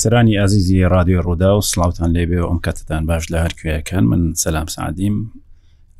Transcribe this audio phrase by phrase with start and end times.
[0.00, 4.66] بیسرانی ئازیزی رادیۆ ڕوودا و سلااوان لێبێ و ئەم کاتتان باش لە هەرکوێەکەن من سەسلام
[4.68, 5.32] سعدیم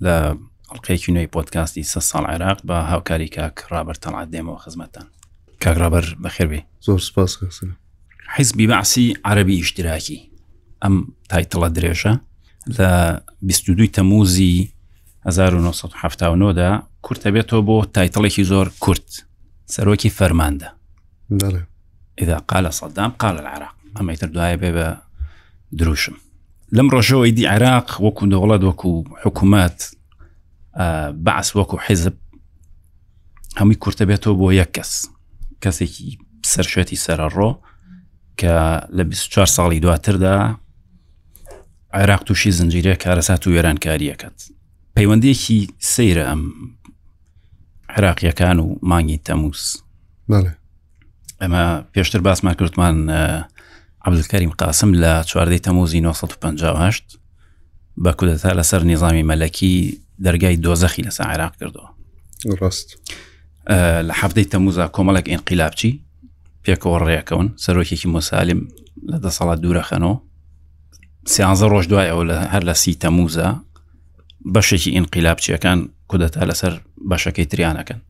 [0.03, 0.35] لە
[0.69, 5.05] ئەڵلقەیەکی نوێی پۆتکاستی سە ساڵ عێراق بە هاوکاری کاک رابەر تەڵات دێمەوە خزمەتان
[5.61, 7.39] کاگرابەر بەخێربێ زۆر سپاس
[8.37, 10.21] حیزبی بەعسی عربی ئیشتراکی
[10.85, 10.95] ئەم
[11.33, 12.15] تایتڵە درێژە
[12.77, 14.71] لە 22 تەموزی
[15.29, 19.25] 1970دا کورتە بێتەوە بۆ تایتڵێکی زۆر کورت
[19.73, 20.69] سەرۆکی فەرماندە
[22.23, 24.87] إذا قال صدام قال العراق ئەمەتر دوایە بێ بە
[25.79, 26.17] دروشم
[26.77, 28.91] لەم ڕۆژەوەی دی عێراق وەکو دەوڵەت وەکو
[29.25, 29.79] حکوومەت
[31.27, 32.15] بەعس وەکو حیزب
[33.59, 34.93] هەمووی کورتە بێتەوە بۆ یەک کەس
[35.63, 36.09] کەسێکی
[36.53, 37.51] سەرشێتی سەرڕۆ
[38.41, 38.55] کە
[38.97, 40.55] لە 24 ساڵی دواتردا
[41.95, 44.39] عێراق تووشی زنجیرە کارەسات و وێرانکاریەکەت
[44.97, 45.61] پەیوەندێکی
[45.95, 46.43] سەیرە ئەم
[47.89, 49.63] عراقیەکان و مانگی تەموس
[51.43, 51.65] ئەمە
[51.95, 52.97] پێشتر باسمان کردمان
[54.05, 57.03] عبدکاریم قاسم لە چواردەی تەموزی 1950
[58.01, 61.89] بە کودەتا لەسەر نظامی مەلەکی دەرگای دۆزەخی لەسە عێراق کردەوە
[62.61, 62.91] ڕاست
[64.07, 66.01] لە حەفتەی تەموزە کۆمەڵک ئینقیلابچی
[66.65, 68.61] پێکەوە ڕێەکەون سەرۆکێکی مۆسالم
[69.11, 70.17] لە دەسەڵات دوورەخەنەوە
[71.35, 73.49] سیانزە ڕۆژ دوایەوە لە هەر لە سی تەموزە
[74.55, 75.79] بەشێکی ئینقیلابچیەکان
[76.11, 76.73] کودەتا لەسەر
[77.11, 78.01] بەشەکەی تریانەکەن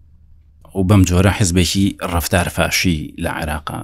[0.74, 3.80] و بەم جۆرە حزبێکی ڕفتارفاشی لە عێراقا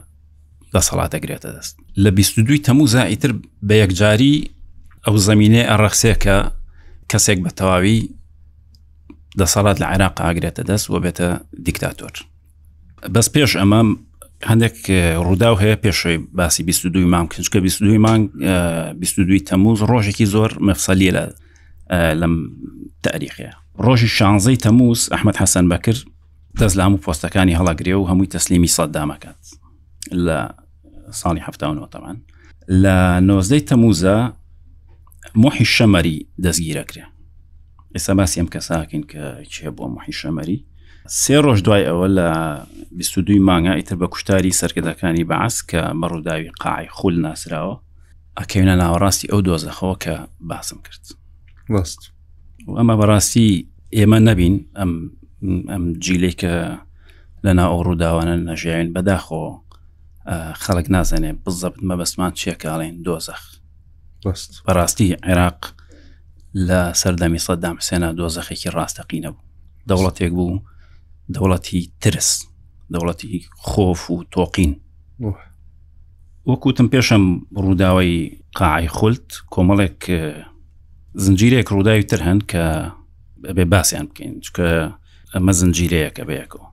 [0.77, 1.75] دەسەڵات دەگرێتە دەست
[2.05, 3.31] لە 22 تەموو زائیتر
[3.69, 4.35] بە یەکجاری
[5.07, 6.39] ئەو زمینێ ئەڕەخسێ کە
[7.13, 7.99] کەسێک بە تەواوی
[9.41, 11.29] دەسەڵات لە عێراق ئاگرێتە دەست و بێتە
[11.67, 12.15] دیکتاتۆر
[13.15, 13.81] بەس پێش ئەمە
[14.51, 14.77] هەندێک
[15.27, 18.25] ڕوودا و هەیە پێشوی باسی 22 مام کنجکە 22 مانگ
[18.99, 21.25] 22 تەموز ڕۆژێکی زۆر مەفسەلی لە
[22.21, 22.35] لەم
[23.07, 23.53] تاریخەیە
[23.85, 26.03] ڕۆژی شانزەی تەموز ئەحمد حەسەن بەکرد
[26.61, 29.43] دەست لام و پۆستەکانی هەڵاگرێ و هەمووی تەسلیمی سەددامەکات
[30.27, 30.39] لە
[31.15, 32.17] ساڵی هەفتەوە تەوان
[32.83, 32.97] لە
[33.29, 34.17] نۆزدەی تەموزە
[35.43, 37.05] مۆحی شەمەری دەستگیرەکرێ
[37.95, 40.59] ئێستا باسی ئەم کەساکەین کە چێ بۆ مۆحی شەمەری
[41.21, 42.29] سێ ڕۆژ دوای ئەوە لە
[42.91, 47.75] 22 مانگە ئیتر بە کوشتاری سەرکردەکانی بەعس کە مەڕووداوی قاعی خول ناسراوە
[48.39, 51.05] ئەکەوێنە ناوەڕاستی ئەو دۆزەخەوە کە باسم کرد
[51.73, 52.03] ڕست
[52.79, 53.51] ئەمە بەڕاستی
[53.97, 54.93] ئێمە نەبین ئەم
[55.73, 56.55] ئەم جیلێکە
[57.45, 59.45] لەنا ئەو ڕووداوانە نەژیاوین بەداخۆ
[60.65, 63.43] خەڵک نازانێ بزەبت مەبەستمان چیەکاڵێن دۆزەخ
[64.67, 65.61] بەڕاستی عێراق
[66.69, 69.39] لە سەردەمی سەدام حسێنە دۆزەخێکی ڕاستەقینە بوو
[69.89, 70.63] دەوڵەتێک بوو
[71.35, 72.31] دەوڵەتی ترس
[72.93, 73.33] دەوڵەتی
[73.69, 74.73] خۆف و تۆقین
[76.51, 77.25] وەکوتم پێشم
[77.65, 78.15] ڕووداوی
[78.59, 80.01] قاعی خولت کۆمەڵێک
[81.25, 82.63] زنجیرێک ڕووداوی تر هەن کە
[83.57, 84.69] بێ باسییان بکەین چکە
[85.35, 86.67] ئەمە زنجیرەیەەکە بەیەکەوە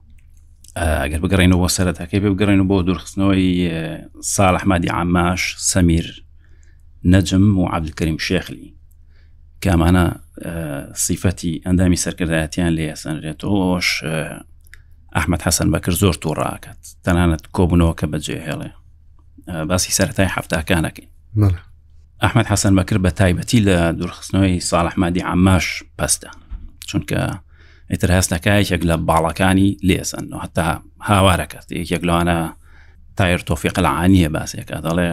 [0.82, 3.48] ئەگەر بگەڕێنەوە سەرەتەکەی بێ بگەڕێنەوە بۆ دوورخستنەوەی
[4.34, 6.06] ساڵ ئەحمادی عاماش سەمیر
[7.12, 8.66] نەجم و عبدکەریم شێخلی
[9.64, 10.06] کامانە
[11.04, 13.88] سیفەتی ئەندامی سەرکردایەتیان لێ ئەسەنرێتەوەش
[15.16, 18.70] ئەحمد حەسەن بەکرد زۆر تووڕاکات تەنانەت کۆبوونەوە کە بەجێ هێڵێ
[19.68, 21.08] باسی سەرای هەفتاکانەکەی
[22.22, 25.66] ئەحمد حەسەن بەکرد بە تایبەتی لە دوورخستنەوەی ساڵحمادی عاماش
[25.98, 26.30] پەستە
[26.88, 27.20] چونکە
[27.92, 30.66] ئیتر هەستەکەیەک لە باڵەکانی لێسن و هەتا
[31.08, 32.38] هاوارەکەت یەکێک لەوانە
[33.16, 35.08] تایر تۆفیق لەعاانیە باسێکە دەڵێ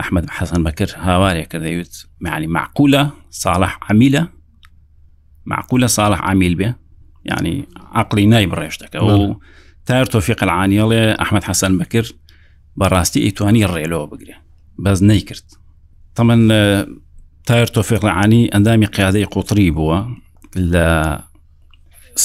[0.00, 3.02] ئەحمد حەسەن بەکر هاوارێک کردەوت معنی معقولە
[3.42, 4.22] ساڵح عمیلە
[5.50, 6.70] معقولە ساڵح عامیل بێ
[7.30, 7.56] ینی
[8.00, 9.34] عقلی نای بڕێشتەکە و
[9.86, 12.04] تایر تۆفیق لەعاانیڵێ ئەحمد حەسەن بەکر
[12.80, 14.36] بەڕاستی ئیتوانی ڕێلەوە بگرێ
[14.84, 15.46] بەس نەیکرد
[16.16, 16.42] تەمەەن
[17.48, 19.98] تایر تۆفیق لەعانی ئەندامی قیادەی قوتری بووە
[20.74, 20.88] لە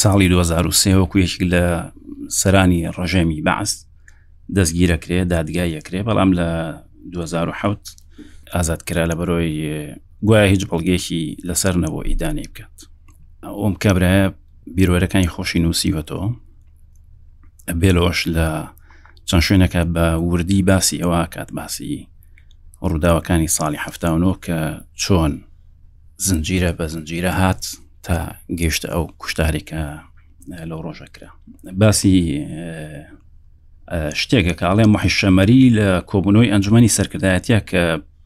[0.01, 1.63] ساڵی 2023 وەکوێک لە
[2.29, 3.87] سەرانی ڕژێمی بەعست
[4.55, 6.75] دەستگیرەکرێ دادگای یەکرێ بەڵام لە
[7.11, 7.77] 2010
[8.53, 9.87] ئازادکرا لە بەرۆی
[10.25, 12.77] گوایە هیچ بەڵگێکی لەسەر نەوە ئیدانی بکات
[13.59, 14.31] ئۆم کابراە
[14.77, 16.27] بیرۆرەکانی خۆشی نووسیوەتەوە
[17.81, 18.47] بێلۆش لە
[19.29, 22.07] چەند شوێنەکە بە وردی باسی ئەوە کات باسی
[22.89, 24.59] ڕووداوەکانی ساڵی هەفتاونەوە کە
[25.01, 25.33] چۆن
[26.25, 27.63] زنجیرە بە زنجیرە هات
[28.07, 29.79] تا گەشتە ئەو کوشتارێکە
[30.69, 31.29] لەو ڕۆژەکرا
[31.71, 32.17] باسی
[34.21, 37.83] شتێکە کە ئاڵێ محیشەمەری لە کۆبنەوەی ئەنجمەی سەرکردایەتە کە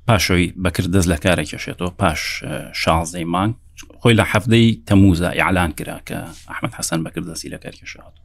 [0.07, 2.22] پاشۆی بەکرد دەست لە کارە کێشێتەوە پاش
[2.81, 3.54] شازەی مانگ
[4.01, 6.18] خۆی لە حەفتەی تەموزە یاعلان کرا کە
[6.50, 8.16] ئەحمد حەسەن بەکرد دەستی لە کار کێشات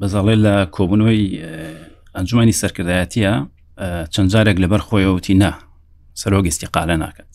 [0.00, 1.24] بەزاڵێ لە کۆبنەوەی
[2.16, 3.34] ئەنجمەی سەرکردایەتە
[4.14, 5.52] چەند جارێک لەبەر خۆیەوتی نا
[6.22, 7.32] سەرۆگەستی قالە ناکات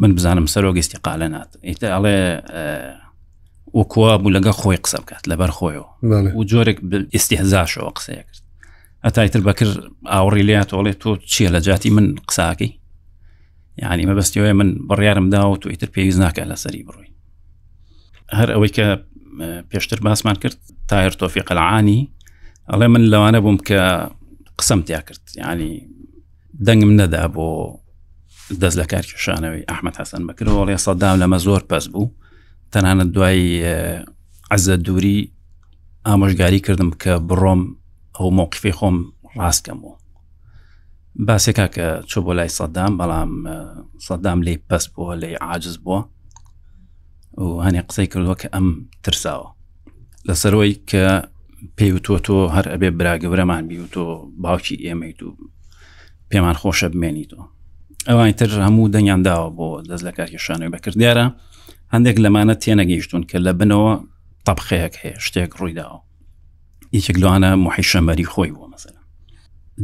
[0.00, 2.18] من بزانم سەرۆگەستی قالە نات ئیتە ئەڵێ
[3.74, 5.88] وەکووا بوو لەگە خۆی قسە بکات لەبەر خۆیەوە
[6.38, 6.78] و جۆرێک
[7.14, 8.42] ئیسیهزاشەوە قسەیە کرد
[9.04, 12.70] ئەتایتر بەکرد ئاوڕی لاتۆڵێت تۆ چیە لە جاتی من قساکەی
[13.78, 17.10] یعنی مەبستیەوەی من بڕیارمدا و تو ئیتر پێویست ناکە لە سەری بڕۆی
[18.34, 18.86] هەر ئەوەی کە
[19.72, 20.56] پێشتر باسمان کرد
[20.88, 22.10] تاهر تۆفی قەلعانی
[22.72, 24.10] ئەڵێ من لەوانە بووم کە
[24.58, 25.88] قسەم تیا کرد ینی
[26.66, 27.48] دەنگم نەدا بۆ
[28.60, 32.06] دەست لە کارکیشانەوەی ئەحمد حەسەن بکرەوە ڵێ سەدام لەمە زۆر پەس بوو
[32.72, 33.44] تەنانە دوای
[34.54, 35.18] عزە دووری
[36.06, 37.62] ئامۆژگاری کردم کە بڕۆم
[38.16, 38.96] ئەو مۆقفی خۆم
[39.40, 39.94] ڕاستکەمەوە
[41.26, 43.30] باسێکا کە چۆ بۆ لای سەددام بەڵام
[44.06, 46.00] سەددام لێ پەس بووە لێ عاجز بووە
[47.44, 48.68] و هەنێ قسەی کردووە کە ئەم
[49.04, 49.48] ترساوە
[50.28, 51.04] لەسەرەوەی کە
[51.76, 54.04] پێیوتۆ تۆ هەر ئەبێ براگەورەمان بی و تۆ
[54.42, 55.30] باوکی ئێمەیت و
[56.30, 57.40] پێمان خۆشە بمێنی تۆ
[58.08, 61.26] ئەوانی تر هەموو دەنگیان داوە بۆ دەست لە کاکی شانەوەی بەکردیارە
[61.94, 63.94] هەندێک لەمانە تێنەگەیشتون کە لە بنەوە
[64.46, 65.98] تەبخەیەک هەیە شتێک ڕوویداوە
[66.96, 69.00] یەکێک لەوانە محیشەمەری خۆی بووە مەسەلا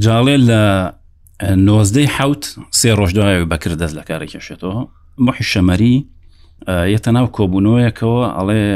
[0.04, 0.62] جاڵێ لە
[1.66, 2.42] نۆزدەی حوت
[2.78, 4.80] سێ ڕۆژداوی بەکر دەست لە کارێک کێشێتەوە
[5.26, 5.94] محیشەمەری
[6.94, 8.66] یەتە ناو کۆبوونەوەیەکەوە ئەڵێ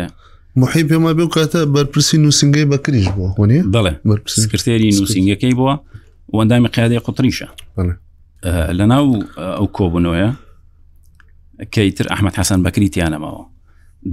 [0.63, 5.75] محی پێما بێ کاتە بەرپرسی نووسنگی بەکریش بووە خۆنی دەڵێ بەرپرسکرێری نووسنگەکەی بووە
[6.39, 7.49] وەندامی قیادی قوتریشە
[8.79, 9.07] لە ناو
[9.59, 10.29] ئەو کۆبنەوەە
[11.69, 13.45] کەیتر ئەحمد حەسەن بەکریتیانەمەوە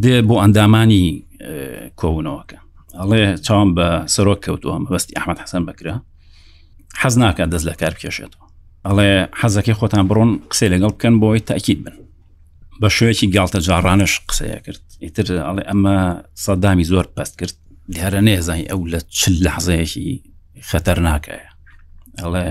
[0.03, 1.25] دێ بۆ ئەندامانی
[1.99, 2.59] کۆونەوەکە
[2.99, 5.95] ئەڵێ چاوم بە سەرۆک کەوتووە مەبستی ئەحمد حەسەن بکرا
[7.01, 8.47] حەز ناکە دەست لە کار بکێشێتەوە
[8.87, 11.95] ئەڵێ حەزەکەی خۆتان بڕۆن قسەی لەگەڵ بکەن بۆی تاکیید بن
[12.81, 15.97] بە شوێکی گالتە جاڕانش قسەیە کرد ئیتر ئەڵێ ئەمە
[16.45, 17.55] سەدامی زۆر پست کرد
[17.93, 20.09] دیارە نێزانانی ئەو لە چل لە حزەیەکی
[20.69, 21.49] خەتەر ناکایە
[22.21, 22.47] ئەڵێ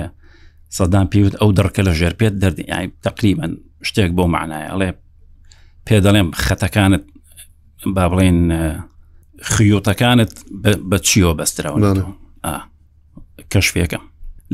[0.79, 2.65] سەدان پێوت ئەو دڕکە لە ژێرپێت دەردی
[3.07, 3.53] تقریبان
[3.89, 4.91] شتێک بۆ معنایە ئەڵێ
[5.87, 7.05] پێ دەڵێم خەتەکانت
[7.95, 8.39] با بڵێن
[9.53, 10.33] خیوتەکانت
[10.91, 11.81] بە چیۆ بەستراون
[13.53, 14.05] کەشفەکەم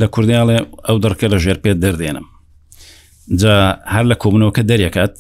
[0.01, 0.57] لە کوردیاڵێ
[0.89, 2.27] ئەو دەڕکە لە ژێر پێ دەردێنم
[3.41, 3.55] جا
[3.95, 5.15] هەر لە کۆبنەوەکە دەریەکات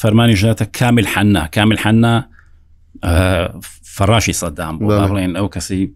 [0.00, 2.14] فەرمانی ژاتە کامل حنا کامل حنا
[3.96, 5.92] فەڕاشی سەدام بۆ بڵێن ئەو کەسی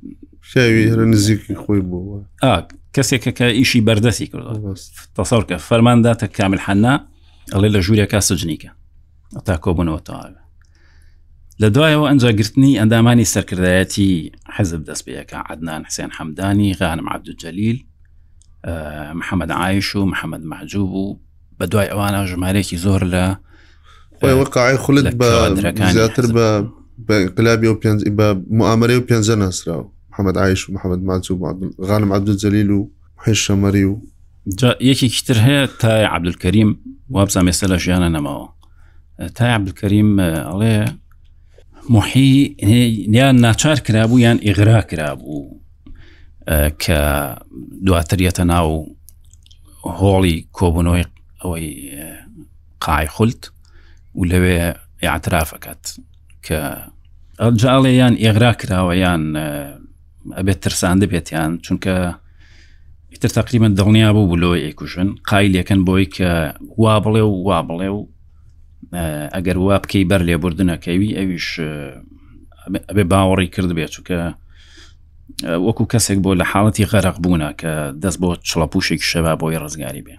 [1.12, 2.18] نزیکی خۆی بووە
[2.96, 4.48] کەسێکە کە ئیشی بەردەسی کرد
[5.18, 6.94] تەسەڵ کە فەرمانداتە کامل حنا
[7.54, 8.70] ئەڵێ لە ژوورێکا سجنیکە
[9.36, 10.28] ئەتا کۆبوونەوە تاوە
[11.62, 14.10] لە دوایەوە ئەنجگررتنی ئەندامانی سەرکردایەتی
[14.56, 17.78] حەزب دەست بەیەکە عدنان حسێن حەمدانی غانم عبدجەلیل
[19.20, 21.18] محەممەد عیش و محەممەد مەحجوب و
[21.58, 23.26] بە دوای ئەوانە ژمارێکی زۆر لە
[24.22, 25.26] وەقعی خولت بە
[25.94, 26.46] زیاتر بە
[27.08, 28.28] بەقلابی و پێ بە
[28.58, 31.38] معامەرەی و پێنجە ناسراوە محەممەد عیش و محەممەد ماچوب
[31.88, 32.88] غانم عبدجەلیل و
[33.24, 33.94] حش شەمەری و
[34.90, 36.70] یەکێکیتر هەیە تای عبدولکەریم
[37.14, 38.48] وابزان ێستا لە ژیانە نەماوە
[39.36, 40.10] تای عبدولکەریم
[40.48, 40.78] ئەڵێ
[41.88, 42.56] محی
[43.20, 45.40] یان ناچار کرابوو یان ئێغرا کرابوو
[46.82, 47.00] کە
[47.86, 48.68] دواتریەتە ناو
[49.98, 51.04] هۆڵی کۆبوونەوەی
[51.42, 51.66] ئەوەی
[52.84, 53.42] قای خولت
[54.18, 54.58] و لەوێ
[55.06, 55.84] یاعترافەکەت
[56.46, 56.58] کە
[57.42, 59.22] ئەجاڵێ یان ئێغرا کراوە یان
[60.36, 61.94] ئەبێت ترسان دەبێتیان چونکە
[63.16, 66.28] ئیتر تقریبان دڵنیا بوو بلۆ ئێکوژن قایلەکەن بۆی کە
[66.78, 68.04] وا بڵێ و وا بڵێ و
[69.34, 71.48] ئەگەر وا بکەی بەر لێبوردنەکەوی ئەویش
[72.88, 74.18] ئەبێ باوەڕی کرد بێت چووکە
[75.66, 80.16] وەکو کەسێک بۆ لە حاڵەتی غەرق بوونا کە دەست بۆ چڵەپوشێک شەوا بۆی ڕزگاری بێ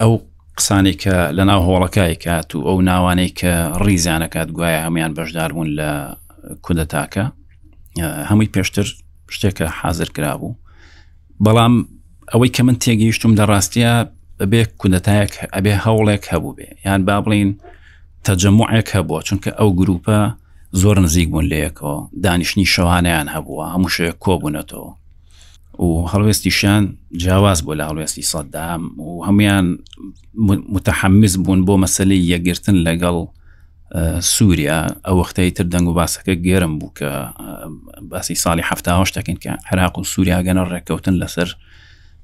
[0.00, 0.12] ئەو
[0.58, 3.52] قسانی کە لە ناو هۆڵەکای کات و ئەو ناوانەی کە
[3.84, 5.90] ڕیزانەکات گوایە هەمویان بەشدار بوون لە
[6.66, 7.24] کودەتاکە
[8.30, 8.86] هەمووی پێشتر
[9.34, 10.58] شتێکە حاضر کرا بوو
[11.44, 11.74] بەڵام
[12.32, 13.92] ئەوەی کە من تێگەیشتم لە ڕاستیە
[14.38, 17.50] بەبێ کودەتایەک ئەبێ هەوڵێک هەبوو بێ یان با بڵین
[18.26, 20.18] تەجەموعێک هەبووە چونکە ئەو گروپە
[20.80, 24.90] زۆر نزیک بوون لەیەکەوە دانیشتنی شەوانیان هەبووە هەمووشەیە کۆبوونەتەوە
[25.86, 26.82] و هەڵوێستیشان
[27.22, 29.66] جیاواز بۆ لە هەڵوێستی سەددام و هەمویان
[30.76, 33.16] متحمز بوون بۆ مەسلەی یەگرتن لەگەڵ
[34.34, 37.08] سووریا ئەو وەختەی تر دەنگ و باسەکە گێرم بوو کە
[38.10, 41.48] باسی ساڵی هەفتاهشتەکەن کە عراق و سووریا گەنە ڕێککەوتن لەسەر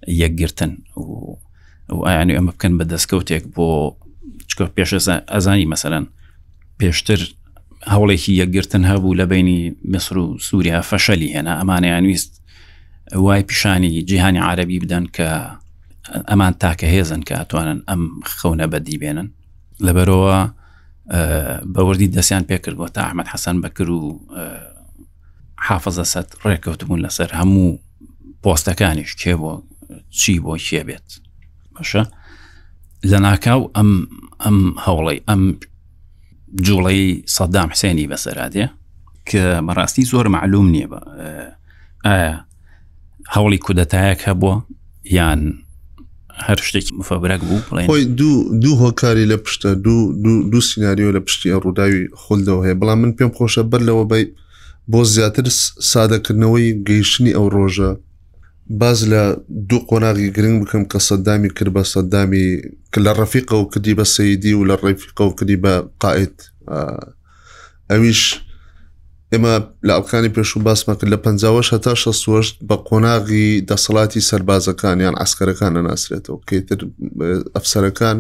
[0.06, 1.38] یەکگرتن و
[2.06, 3.68] ئایانی ئەمە بکەن بە دەستکەوتێک بۆ
[4.48, 4.90] چکۆ پێش
[5.34, 6.06] ئەزانی مەسەرەن
[6.80, 7.20] پێشتر
[7.92, 12.42] هەوڵێکی یەکگرتن هەبوو لە بینی مسر و سووریا فەشەلی هێنا ئەمانیان ویست
[13.14, 15.28] وای پیشانی جیهانی عربی بدەن کە
[16.30, 18.02] ئەمان تاکە هێزن کە ئەتوانن ئەم
[18.38, 19.28] خەونە بەدی بێنن
[19.86, 20.36] لەبەرەوە
[21.74, 24.20] بەوردی دەستیان پێکرد بۆ تا ئەحمد حەسەن بەکر و
[25.66, 27.78] حافظە سەد ڕێککەوتبوون لەسەر هەموو
[28.42, 29.52] پۆستەکانیش کێ بۆ
[30.10, 31.06] چی بۆ کێ بێت
[31.76, 32.02] بەشە
[33.10, 33.90] لە ناکاو ئەم
[34.44, 35.42] ئەم هەوڵی ئەم
[36.66, 37.04] جوڵی
[37.36, 38.64] سەدام حسێنی بەسەرادێ
[39.28, 41.00] کە بەڕاستی زۆر معلوم نییە بە
[42.06, 42.34] ئایا
[43.34, 44.56] هەوڵی کودەتایەک هەبووە
[45.18, 45.40] یان
[46.46, 49.68] هەر شتێکی مفەبرەك بوو بڵێ دوو دوو هۆکاری لە پشتە
[50.52, 54.24] دوو سناریۆ لە پشتی ڕووداوی خولدەوە هەیە بەڵام من پێم خۆشە بەر لەوە بی
[54.92, 55.42] بۆ زیاتر
[55.90, 57.90] سادەکردنەوەی گەیشتنی ئەو ڕۆژە
[58.70, 62.62] باز لە دوو قۆناغی گرنگ بکەم کە سەدامی کرد بە سەدامی
[63.04, 66.36] لە ڕەفیقە و کردی بە سەیدی و لە ڕێفیقە و کردی بە قائت
[67.90, 68.22] ئەویش
[69.32, 69.52] ئێمە
[69.86, 75.14] لە ئەڵکانی پێش و باسمە کرد لە 50 هەتا 16 بە قۆناغی دەسەڵاتی سربازەکان یان
[75.20, 76.78] ئاسکەرەکان نەناسرێتەوە کەیتر
[77.54, 78.18] ئەفسەرەکان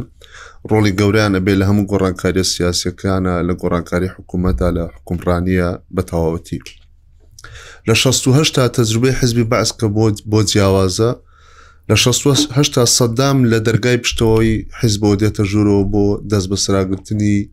[0.70, 6.60] ڕۆڵی گەوریانە بێ لە هەموو گۆڕانکاریە سیاسەکانە لە گۆڕانکاری حکوومەتە لە حکومڕانیە بە تەواوەتی.
[7.90, 11.12] لە 16 تا تەجروبەی حزبی باسکە بۆ بۆ جیاوازە
[11.90, 17.50] لە 16 تا سەددام لە دەرگای پشتەوەی حیز بۆ دێتە ژوورەوە بۆ دەست بە سراگرتنی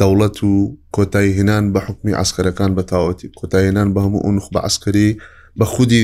[0.00, 5.10] دەوڵەت و کۆتایی هێنان بە حکمی ئاسکەرەکان بەتاوەتی کۆتایهێنان بە هەموو ئەو نخ بە ئاسکەری
[5.58, 6.00] بە خودی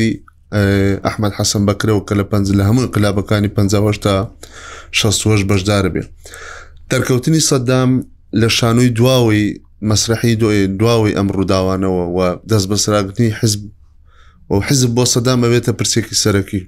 [1.06, 4.35] ئەحمد حەسم بکرەوە کە لە پ لە هەموو قلابەکانی 50 تا
[4.92, 6.04] 16 بەشدار بێ
[6.90, 7.90] دەرکەوتنی سەددام
[8.40, 9.61] لە شانووی دواوەی
[9.91, 12.19] مەسرحی دوێ دواوی ئەم ڕووداوانەوە و
[12.50, 13.61] دەست بەسراگرنی حزب
[14.50, 16.62] و حزب بۆ سەدامەوێتە پرسێکی سەرەکی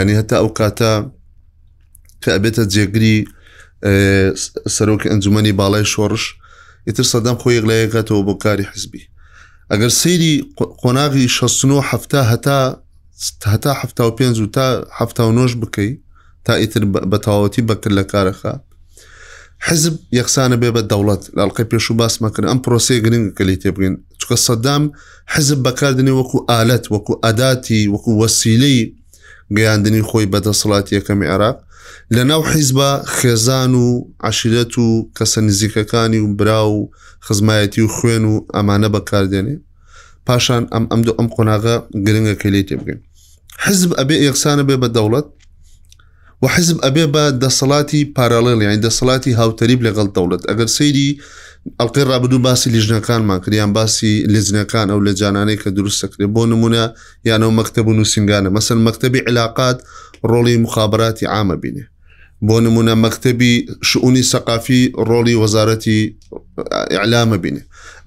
[0.00, 0.92] ینی هەتا ئەو کاتە
[2.22, 3.16] کە ئەبێتە جێگری
[4.76, 6.24] سەرۆکی ئەنجومی باڵای شۆڕش
[6.88, 9.02] ئیتر سەدام خۆی لەیەکاتەوە بۆ کاری حزبی
[9.72, 10.32] ئەگەر سەیری
[10.82, 12.60] قۆناغی 16 هەفتا هەتا
[13.52, 13.82] هەتا ه
[14.16, 14.48] پێ و
[15.16, 15.92] تا ه نۆش بکەی
[16.44, 16.82] تا ئیتر
[17.12, 18.52] بەتەواوەتی بەکرد لە کارەخە
[19.60, 24.36] حزب یەخسانە بێ بە دەوڵەت لاڵلقی پێش و باسمەکرد ئەم پرۆسی گرنگ کەلی تێبگەین چکە
[24.46, 24.82] سەدام
[25.34, 28.80] حزب بەکاردنی وەکو ئالەت وەکو ئەداتی وەکو وەسیلەی
[29.56, 31.56] گەیاندنی خۆی بەدەسەڵات یەکەمی عراق
[32.16, 33.86] لە ناو حیزبە خێزان و
[34.30, 34.86] عشرەت و
[35.16, 36.80] کەسە نزیکەکانی و برا و
[37.26, 39.56] خزمایەتی و خوێن و ئەمانە بەکاردێنێ
[40.26, 43.00] پاشان ئەم ئەم دو ئەم قۆناغا گرنگە کەلی تێبگەین
[43.64, 45.26] حزب ئەبێ یەخسانە بێ بە دەوڵەت
[46.42, 51.08] وحزب ئەبێ بە دەسەڵاتی پاراڵێڵ یان دەسەڵاتی هاوتەریب لەگەڵ دەوڵەت ئەگەر سەیری
[51.80, 56.84] ئەڵلقی ڕابدوو باسی لیژنەکانمان کریان باسی لێزنەکان ئەو لە جانانەی کە دروستەکرێ بۆ نمونە
[57.30, 59.78] یانەوە مەکتتەب و نووسنگانە مەسن مەکتتەبی علااقات
[60.30, 61.84] ڕۆڵی مخابراتی ئامە بینێ
[62.48, 63.52] بۆ نمونە مەکتتەبی
[63.90, 65.98] شعونی سەقافی ڕۆڵی وەزارەتی
[66.94, 67.62] ئەعلامە بینێ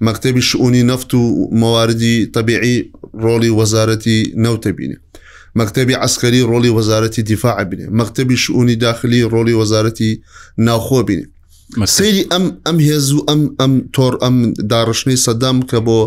[0.06, 1.22] مەکتتەبی شعونی نەفت و
[1.60, 2.76] مەواردی طبیعی
[3.24, 4.98] ڕۆڵی وەزارەتی نەوتە بینێ
[5.58, 10.10] مەکتتەبی عسکەری ڕۆلی وەزارەتی دیفاع بینێ مەکتتەبی شعونی داخلی ڕۆلی وەزارەتی
[10.58, 11.26] ناوخۆ بینێ
[11.96, 14.36] سری ئەم ئەم هێز و ئەم ئەم تۆر ئەم
[14.72, 16.00] داڕشنەی سەدام کە بۆ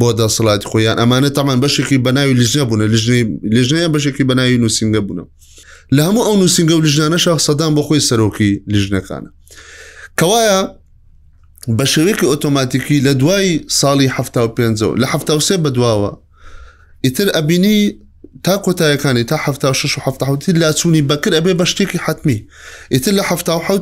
[0.00, 2.82] بۆ دەسەڵاتی خۆیان ئەمانە تامان بەشێکی بەناوی لژنە بوون
[3.56, 5.18] لژنەیە بەشێکی بەناوی نووسنگە بوون
[5.94, 9.30] لە هەموو ئەو نووسنگە و لژنانە شاخ سەدام بۆ خۆی سەرۆکی لژنەکانە
[10.20, 10.58] کەوایە
[11.78, 13.48] بە شێوەیەکی ئۆتۆماتیکی لە دوای
[13.80, 14.18] ساڵی ه
[14.56, 14.66] پێ
[15.00, 16.12] لە ه سێ بەدواوە
[17.04, 18.01] ئیتر ئەبینی
[18.44, 22.38] تا کۆتایەکانی تا ه شش هفتی لاچوونی بەکر ئەبێ بە شتێکی حتمی
[22.92, 23.32] ئیتر لە ه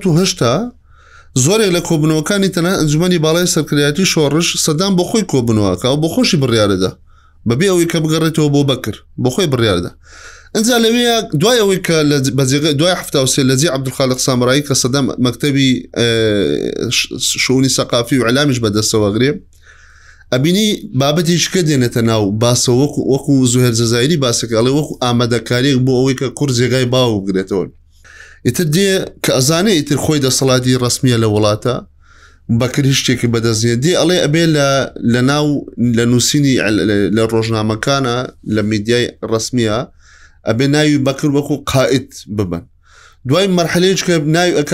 [0.06, 0.72] و هشتا
[1.38, 6.36] زۆرێک لە کۆبنەوەکانی تەنە ئەنجمەی باڵای سەرکریاتی شۆڕش سەدام بۆ خۆی کۆبنەوەکە و بۆ خۆشی
[6.42, 6.90] بڕیاەدا
[7.48, 9.90] بەبێ ئەوی کە بگەڕێتەوە بۆ بەکر بۆ خۆی بڕیاردا
[10.56, 11.96] ئەجا لەوەیە دوایەوەی کە
[12.80, 15.68] دوای هەفتاوسێ لەجی عبدخالق سامرایی کە سەدام مەکتبی
[17.44, 19.30] شونی سەقافی و علامیش بەدەستەوەگرێ
[20.32, 26.16] ئەبینی بابەتیش کە دێنێتە ناو باسە وەکو وەکو زوهر زەزایری باسەکەڵێ وەکو ئامادەکارێک بۆ ئەوەی
[26.20, 27.64] کە کوور جێگای باو بگرێتەوە
[28.46, 28.90] ئیتر دێ
[29.24, 31.74] کە ئەزانێ ئیتر خۆی دەسەڵاتی ڕسمیە لە وڵاتە
[32.60, 34.44] بەکری شتێکی بەدەستێت دی ئەڵێ ئەبێ
[35.12, 35.46] لە ناو
[35.96, 36.54] لە نووسینی
[37.16, 38.16] لە ڕۆژنامەکانە
[38.54, 39.78] لە میدیای ڕسمیە
[40.48, 42.62] ئەبێ ناوی بەکر وەکو قائت ببن
[43.28, 44.70] دوای مەرحلێج کە ناوی ئەک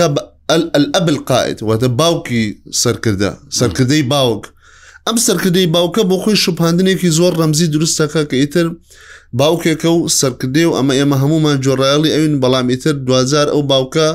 [0.95, 2.43] ئەبل قائت وەتە باوکی
[2.81, 4.43] سەرکردە سەرکردەی باوک
[5.07, 8.67] ئەم سەرکردەی باوکە بۆ خۆی شوپاندنێکی زۆر ڕەمزی دروستەکە کە ئیتر
[9.39, 14.07] باوکێکە و سەرکردێ و ئەمە ئێمە هەمومان جۆڕایڵی ئەوین بەڵام ئیتر دوزار ئەو باوکە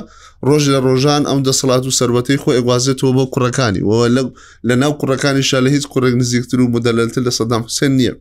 [0.49, 4.23] ڕۆژ لە ڕۆژان ئەم دەسەڵات و سەرەتی خۆی ئەگوازێتەوە بۆ کوڕەکانی وەوە لە
[4.69, 8.15] لە ناو کوڕەکانی شە لە هیچ کوڕێک نزیکتر و مدەلەلتر لە سەدام حسێن نییە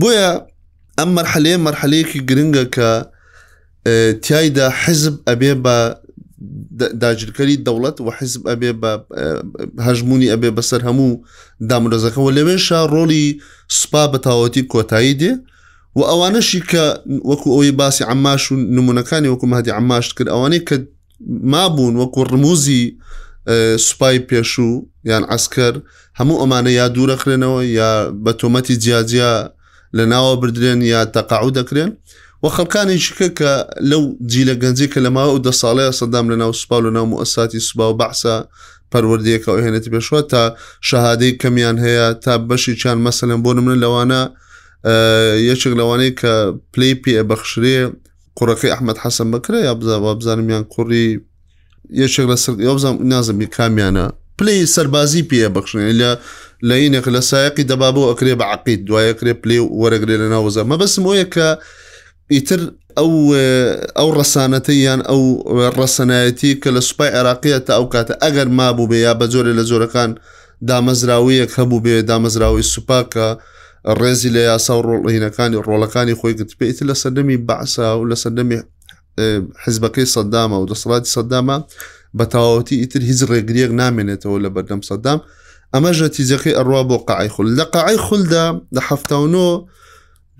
[0.00, 0.30] بۆیە
[0.98, 2.90] ئەم مەرحلەیە مەرحلەیەکی گرنگە کە
[4.26, 5.76] تایدا حزب ئەبێ بە
[6.76, 8.92] داگیرکەری دەوڵەت و حیزب ئەبێ بە
[9.86, 11.10] هەژمونی ئەبێ بەسەر هەموو
[11.70, 13.26] دامرەزەکەەوە لەوێشە ڕۆلی
[13.78, 15.32] سوپا بەتاوەتی کۆتایی دێ
[15.96, 16.84] و ئەوانەشی کە
[17.30, 20.76] وەکو ئەوی باسی ئەماش و نمونونەکانی وەکو مادی ئەماشت کرد ئەوانەی کە
[21.52, 22.82] مابوون وەکو ڕموزی
[23.86, 24.72] سوپای پێشوو
[25.10, 25.74] یان ئەسکەر
[26.18, 27.90] هەموو ئەمانە یا دوورەخرێنەوە یا
[28.24, 29.34] بە تۆمەتی جیاجیا
[29.96, 31.92] لە ناوە بردرێن یا تەقاعو دەکرێن.
[32.42, 33.52] و خەڵکانیشکە کە
[33.90, 34.02] لەو
[34.32, 37.86] جیلە گەنجی کە لەماوە و دە ساڵەیە سەدام لە ناو سوپال و ناو ئەساتی سوبا
[37.94, 38.36] و بەعسا
[38.92, 40.42] پەروەردیەکە ئەو هێنێتی پێشوە تا
[40.88, 44.22] شەهادەی کەمیان هەیە تا بەشی چیان مەسەلم بۆ من لەوانە
[45.50, 46.32] یەچێک لەوانەیە کە
[46.72, 47.78] پلی پێ بەخشرێ
[48.38, 51.08] قوڕەکەی ئەحمد حەسم بکرێ یا بزا بزانمیان کوڕی
[52.04, 54.06] یەکێک لە سەرزانام نازمی کامیانە
[54.38, 56.10] پلی سەربازی پێە بەخشێن لە
[56.68, 61.02] لەینێک لە سایقی دەبا بۆ ئەکرێ بە عقیت دوایەکرێ پلی وەرەگرێ لە ناوزە مە بەسم
[61.08, 61.48] وەیە کە
[62.34, 62.60] ئیتر
[62.98, 63.10] ئەو
[63.98, 65.22] ئەو ڕسانەتەی یان ئەو
[65.78, 69.64] ڕسەنایەتی کە لە سوپای عراقیە تا ئەو کاتە ئەگەر مابوو بێ یا بە جۆرە لە
[69.70, 70.10] جۆرەکان
[70.68, 73.28] دامەزراویەک هەبوو بێ دامەزراوی سوپاکە
[74.00, 78.56] ڕێزی لە یاسا و ڕۆڵینەکانی ڕۆڵەکانی خۆی گرت پێیت لە سەردەمی بەعسا و لە سەردەمی
[79.64, 81.56] حزبەکەی سەدامە و دەسڵاتی سەدامە
[82.18, 85.18] بە تاوەتی ئیتر هیچ ڕێگریەک نامێنێتەوە لە بەردەم سەدام
[85.74, 89.26] ئەمە ژەتیجەکەی ئەڕوا بۆ قعی خول لە قعی خولدا لە هەفتەوە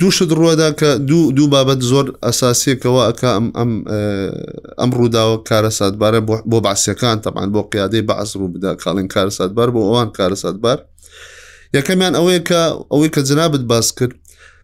[0.00, 6.58] دووشت ڕوەدا کە دوو دوو بابەت زۆر ئەساسیەکەەوە ئەک ئەم ئەم ڕووداوە کارە ساتبارە بۆ
[6.66, 10.78] باسیەکان تەمان بۆ قیادەی بەعز ڕوو بدا کاڵین کارە ساتبار بۆ ئەوان کارە ساتبار
[11.76, 12.62] یەکەمیان ئەوەیە کە
[12.92, 14.14] ئەوەی کە جنابت باس کرد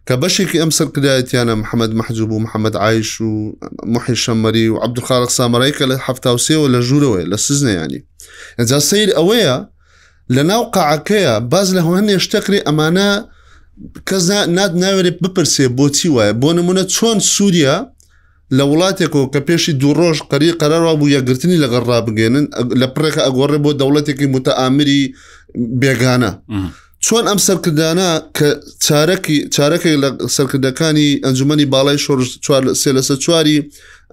[0.07, 3.51] کە بەشێکی ئەم سەرکردایەتیانە محەممەد محجوب و محەممەد عیش و
[3.93, 8.01] محی شەمەری و عبدخارق سامەڕیکە لە هەفتاوسێەوە لە ژوورەوەی لە سزنەیانی
[8.59, 9.57] ئەجا سیر ئەوەیە
[10.35, 13.32] لە ناو قاعکەیە باز لە هەندێ شتەکری ئەمانە
[14.07, 14.23] کەس
[14.57, 17.75] نات ناوێت بپرسێ بۆچی وایە بۆ نمونە چۆن سووریا
[18.57, 22.45] لە وڵاتێکەوە کە پێشی دوو ڕۆژ قەری قەرەروا بوو یەگرتنی لەگەڕ ڕابگەێنن
[22.81, 25.01] لە پڕێکە ئەگۆڕێ بۆ دەوڵەتێکی متەعاامری
[25.81, 26.31] بێگانە
[27.05, 28.49] چۆن ئەم سەرکردانە کە
[28.85, 32.23] چارەکی چارەکەی لە سەرکردەکانی ئەنجومی باڵای شۆژ
[32.81, 33.57] سێ لەسەر چواری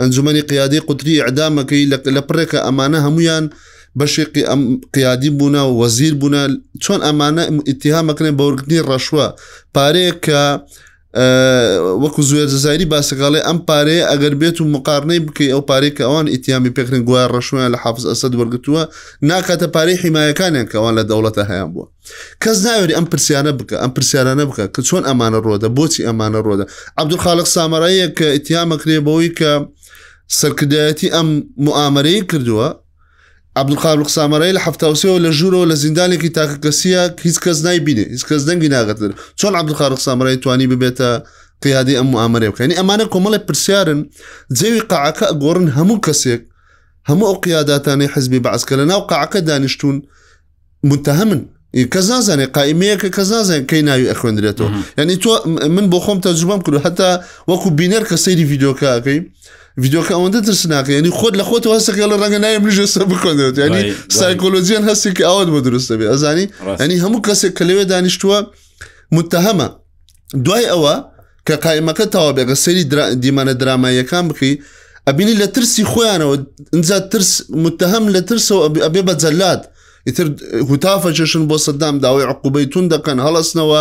[0.00, 1.84] ئەنجومی قیادی قوتری عدامەکەی
[2.16, 3.44] لە پڕێکە ئەمانە هەمویان
[3.98, 4.60] بەشێقی ئەم
[4.94, 6.44] قیادی بوونا و وەزیر بوونا
[6.84, 9.26] چۆن ئەمانە ئتیها مەکنێن بەورگنی ڕەشوە
[9.74, 10.42] پارەیە کە
[12.02, 16.26] وەکو زوێ جززاری باسەگاڵێ ئەم پارەیە ئەگەر بێت و مقارنەی بکەی ئەو پارەی کە ئەوان
[16.34, 18.82] ئیتیامی پێکردن گوای ڕەشویان لە حافز ئەسد وەرگتووە
[19.28, 21.86] ناکاتە پارەی حیمایەکانیان کەوان لە دەوڵەتە هەیان بووە
[22.42, 26.64] کەس ناوێری ئەم پرسیانە بکە ئەم پرسیارانە بکە کە چۆن ئەمانە ڕۆدە بۆچی ئەمانە ڕۆدە
[27.00, 29.50] عبدول خاڵق سامرایە کە ئیتیامەکرێ بەوەی کە
[30.40, 31.28] سەرکردایەتی ئەم
[31.66, 32.68] معامەرەی کردووە
[33.60, 38.70] عبدقال قسامەرەی لە هەفتاوسەوە لە ژوورەوە لە زیندانێکی تاکەسیە هیچ کەس نایبینێ هیچ کەس دەنگی
[38.74, 41.08] ناگەتر چۆن عبدقال قسامەرەی توانی ببێتە
[41.64, 44.00] قیادی ئەم ئامرێ بکەنی ئەمانە کۆمەڵی پرسیارن
[44.58, 46.42] جێوی قاعەکە گۆڕن هەموو کەسێک
[47.08, 49.96] هەموو ئەو قیاداتانی حزبی بەعسکە لە ناو قاعەکە دانیشتون
[50.90, 51.42] متتەهمن
[51.94, 55.30] کەس نازانێ قایمەیەکە کەس نازانێت کەی ناوی ئەخوێندرێتەوە یعنی تۆ
[55.76, 57.08] من بۆ خۆم تەجوبم کرد هەتا
[57.50, 59.18] وەکو بینەر کە سەیری یددیوکەکەی
[59.82, 63.82] ویددیوکە ئەوەندە ترس ناکە ینی خۆت لە خۆت هەستەکە لە ڕەنگە نایە بژێسە بکۆنێت ینی
[64.20, 66.46] سایکۆلۆژیان هەستی کە ئەوت بۆ درستە بێ ئەزانی
[66.80, 68.38] ئەنی هەموو کەسێک کە لەوێ دانیشتووە
[69.16, 69.68] متتەهەمە
[70.44, 70.94] دوای ئەوە
[71.46, 72.84] کە قایمەکە تاوا بێگە سەری
[73.22, 74.54] دیمانە دراماییەکان بکەی
[75.08, 76.34] ئەبینی لە ترسی خۆیانەوە
[76.74, 77.30] اینجا ترس
[77.64, 79.62] متتەهم لە ترسەوە ئەبێ بە جەلات.
[80.10, 80.26] ئیتر
[80.68, 83.80] هوتافە چشن بۆ سەدام داوای عقوبەی تون دەکەن هەڵستنەوە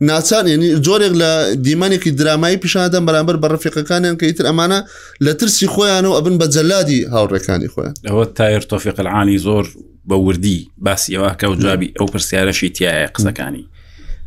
[0.00, 1.30] ناچان ینی جۆرێک لە
[1.66, 4.80] دیمانێکی درامایی پیشادەم بەرامبەر بە ڕفیقەکانیان کە ئیتر ئەمانە
[5.24, 9.66] لە ترسی خۆیان و ئەبن بە جەلادی هاوڕەکانی خۆیان ئەوە تایر تۆفیق العانی زۆر
[10.08, 13.64] بە وردی باسی ئەوە کە و جوابی ئەو پرسیارەشی تایە قسەکانی.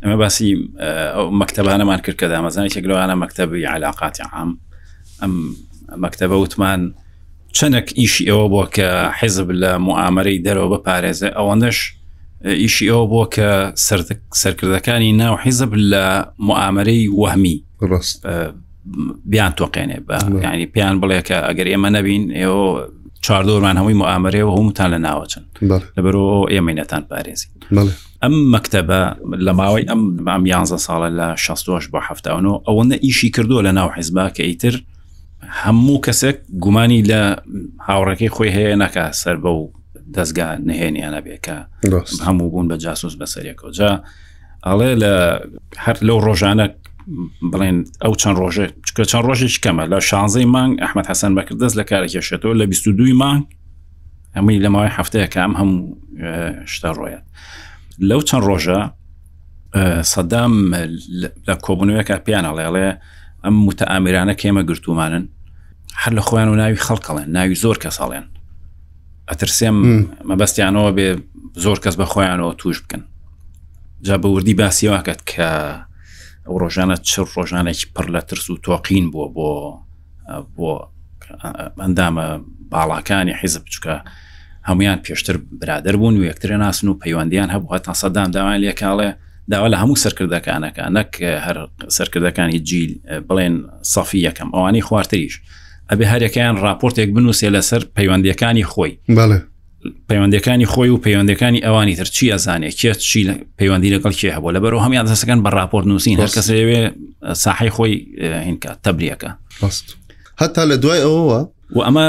[0.04, 0.50] ئەمە باسی
[1.40, 4.50] مەکتتەبانەمان کرد کە دامەزانانی شێکلوانە مەکتتەبی علااقاتی عام
[5.22, 5.32] ئەم
[6.04, 6.80] مەکتتەبە وتمان
[7.58, 8.88] چەندێک ئیشی ئەوە بووە کە
[9.18, 11.78] حێزب لە معامەی دەرەوە بەپارێزە ئەوەندەش
[12.62, 13.48] ئیشی ئەوە بووە کە
[14.42, 16.04] سەرکردەکانی ناو حیزب لە
[16.48, 17.56] معامەی وەهمی
[19.32, 22.86] بیان تۆقێنێ بە ینی پێیان بڵێ کە ئەگەر ئێمە نەبین ئێوە
[23.26, 25.42] چاردۆرمان هەمووی معامەرەوە هەمووتان لە ناوەچن
[25.96, 27.48] لەبەرۆ ئێمەینەتان پارێزی
[28.22, 29.00] ئەم مەکتتەبە
[29.46, 33.88] لە ماوەی ئەم ئەم یانزە ساڵە لە 16 بۆ هەفتەوە ئەوەندە ئیشی کردووە لە ناو
[33.96, 34.74] حیزبا کە ئیتر
[35.50, 37.36] هەموو کەسێک گومانی لە
[37.88, 39.68] هاوڕەکەی خۆی هەیە نەکە سەر بە و
[40.14, 41.58] دەستگا نهێنیانە بێکە
[42.26, 44.02] هەموو بوون بە جاسوس بەسەرەکە جا
[44.66, 45.14] ئەڵێ لە
[45.84, 46.66] هەر لەو ڕۆژانە
[47.52, 51.76] بڵێن ئەو چەند ڕۆژێ چکە چەند ڕۆژێک کەمە لە شانزەی مانگ ئەحمد حەسەن بەکرد دەست
[51.80, 53.42] لە کارێکێشێتەوە لە 22 مانگ
[54.36, 55.82] هەمووی لەماوەی هەفتەیە کام هەموو
[56.66, 57.24] شتا ڕۆیەت
[58.08, 58.80] لەو چەند ڕۆژە
[60.12, 60.54] سەدام
[61.48, 62.88] لە کۆبنەوەیەکە پیانەڵێڵێ
[63.44, 65.24] ئەم متە ئامیرانە کێمە گرتومانن
[65.94, 68.26] هەر لە خۆیان و ناوی خەڵکەڵێن ناوی زۆر کەساڵێن
[69.30, 69.76] ئەترسێم
[70.30, 71.08] مەبەستیانەوە بێ
[71.64, 73.00] زۆر کەس بە خۆیانەوە توش بکەن
[74.06, 75.48] جا بە وردی باسیواکەت کە
[76.46, 79.50] ئەو ڕۆژانە چ ڕۆژانێکی پڕ لە ترس و تۆقین بووە بۆ
[80.56, 80.70] بۆ
[81.82, 82.26] ئەندامە
[82.72, 83.94] باڵاکانی حیزب بچکە
[84.68, 89.10] هەمویان پێشتر برادر بوون و یەکترە ناسن و پەیوەندیان هەبوو هەتا سەدام داوان لێکاڵێ
[89.52, 91.12] داوا لە هەموو سەرکردەکانەکە نەک
[91.44, 91.56] هەر
[91.96, 92.92] سەرکردەکانی جیل
[93.28, 93.54] بڵێن
[93.94, 95.34] سەفی یەکەم ئەوانی خوارتریش
[95.92, 98.92] ئەبێ هەرێکیان راپۆرتێک بنووسێ لەسەر پەیوەندیەکانی خۆی
[100.08, 103.22] پەیوەندەکانی خۆی و پەیوەندەکانی ئەوانی تر چی ئەزانێ کێت چی
[103.58, 106.80] پەیوەندی لەگەڵ کێ هەبوو لە بەرەوە هەمیان دەسەکەن بە راپۆرت نووسین هەر کەسێوێ
[107.34, 107.94] ساحی خۆی
[108.46, 109.30] هینکە تەبریەکە
[110.40, 111.40] هەتا لە دوای ئەوەوە
[111.76, 112.06] و ئەمە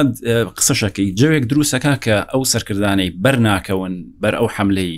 [0.57, 4.91] قسەشەکەی جوێک دروستەکە کە ئەو سەرکردانەی بەرناکەون بەر ئەو حملەی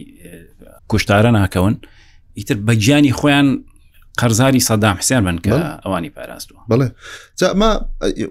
[0.91, 1.75] کوشتارە ناکەون
[2.37, 3.47] ئیتر بە گیانی خۆیان
[4.21, 6.87] قەرزاری سەدام حسیان من کە ئەوانی پاراستوە بڵێ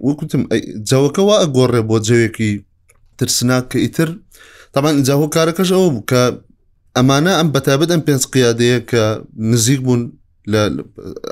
[0.09, 0.43] وەکوتم
[0.91, 2.51] جەوەکەەوە ئەگۆڕێ بۆ جەوێکی
[3.19, 4.09] ترسناک کە ئیتر
[4.73, 6.23] تامان جاهۆ کارەکەش ئەوە بوو کە
[6.97, 9.03] ئەمانە ئەم بەتابەت ئەم پێنج قیادەیە کە
[9.53, 10.03] نزیک بوون
[10.53, 10.63] لە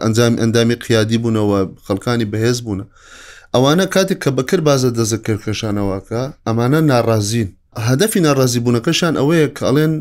[0.02, 2.84] ئەنجام ئەندامی قیادی بوونەوە خەڵکانی بەهێز بوونە
[3.54, 7.48] ئەوانە کاتێک کە بەکر بازە دەزەکەکەشانەوەکە ئەمانە ناڕازین
[7.88, 9.94] هەدەفی ناڕازی بوونەکەشان ئەوەیە کە ئەڵێن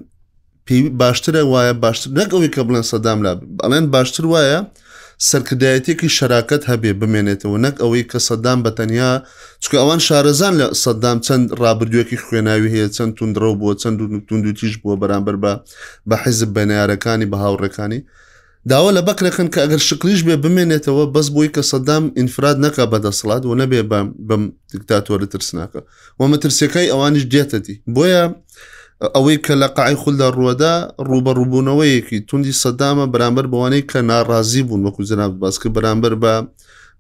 [0.68, 4.60] پێوی باشترە وایە باشتر نەکەوی کە بڵێن سەدام لا ئەڵێن باشتر وایە
[5.30, 9.12] سەرکردایەتێکی شراکت هەبێ بمێنێتەوە نەک ئەوەی کە سەدام بەتەنیا
[9.64, 13.98] چکە ئەوان شارەزان لە سەدام چەند ڕابردوەکی خوێناوی هەیە چەند تونندرە بووە چەند
[14.28, 15.52] توندوتیش بووە بەرامبەر بە
[16.10, 18.02] بە حیزب بەنیارەکانی بە هاوڕەکانی
[18.72, 23.44] داوا لە بەکرەکەن کە ئەگەر شکلیش بێ بمێنێتەوە بەس بووی کە سەدام ئینفراد نەکا بەدەسڵات
[23.50, 23.82] و نەبێ
[24.30, 24.42] بەم
[24.74, 25.80] دیکتاتۆرە ترسناکە
[26.20, 28.24] وەمە ترسەکەی ئەوانیش دێتەتی بۆیە
[29.14, 30.74] ئەوەی کە لە قعی خولدا ڕووەدا
[31.08, 36.34] ڕوبەڕووبوونەوەیەکی توندی سەدامە بەرامبەر بەوانەی کە ناڕازی بوون وەکو جناب باسکە بەرامبەر بە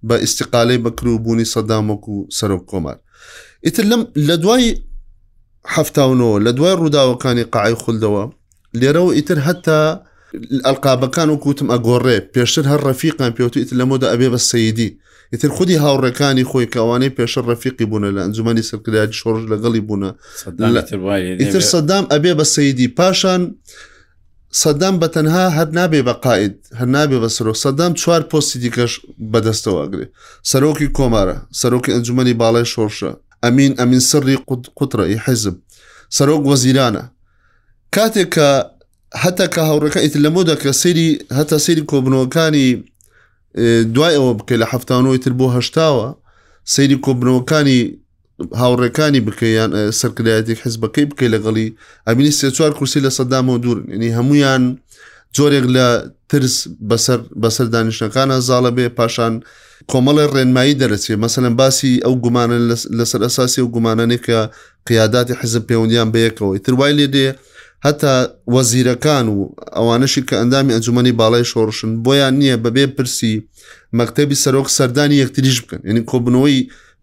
[0.07, 2.97] بە ئیسیقالەی بەکروبوونی سەدامەکو سەرۆک کۆمار
[3.65, 4.69] ئیتر لەم لە دوای
[5.75, 8.23] هەفتاونەوە لە دوای ڕووداوەکانی قعی خولدەوە
[8.81, 9.79] لێرەوە ئیتر هەتا
[10.67, 14.89] ئەلقابەکان و کوتم ئەگۆڕێ پێشتر هەر ڕەفیقان پێوت ئیتر لەمەدا ئەبێ بە سەیدی
[15.33, 20.03] یتر خودی هاوڕەکانی خۆی کەوانەی پێشە ڕەفیقی بوون لە ئەنجومی سەرکردی شۆڕژ لەگەڵی بوون
[21.41, 23.41] ئیتر سەدام ئەبێ بە سەیدی پاشان
[24.63, 28.93] سەدام بە تەنها هەر نابێ بە قائید هەر نابێ بە سەرۆ سەدام چوار پۆستی دیکەش
[29.33, 30.05] بەدەستەوە ئەگرێ
[30.51, 33.11] سەرۆکی کۆمارە سەرۆکی ئەنجومی باڵای شۆرشە
[33.43, 34.37] ئەمین ئەمین سڕی
[34.77, 35.55] قوتڕی حزب
[36.17, 37.03] سەرۆک وەزیرانە
[37.95, 38.49] کاتێک کە
[39.23, 42.69] هەتا کە هاوڕەکە ئیت لەمۆدا کە سری هەتا سری کۆبنەوەکانی
[43.93, 46.07] دوای ئەوە بکەی لە هەفتانەوەی تر بۆ هەشتاوە
[46.73, 47.79] سەیری کۆبنەوەکانی
[48.61, 51.67] هاوڕێکانی بکەیان سەرکرایەتی حزبەکەی بکەی لەگەڵی
[52.07, 54.63] ئەمینی سێ چوار کورسی لە سەدامەوە دوور نی هەمویان
[55.35, 55.87] جۆرێک لە
[56.29, 56.55] ترس
[57.43, 59.33] بەسەر دانیشتەکانە زاڵە بێ پاشان
[59.91, 62.57] کۆمەڵی ڕێنمایی دەرەچێت مەمثلەن باسی ئەو گومانە
[62.99, 64.39] لەسەر ئەساسی و گومانانێکە
[64.87, 67.29] قیاداتی حزب پەیوەندیان بەیەکەوەی تروای لێ دێ
[67.87, 68.11] هەتا
[68.55, 73.33] وەزیرەکان و ئەوانەشی کە ئەندامی ئەنجومی باڵای شۆڕشن بۆیان نییە بەبێ پرسی
[73.99, 76.57] مەکتتەبی سەرۆک سەردانی یەکتریش بکەن یعنی کۆبنەوەی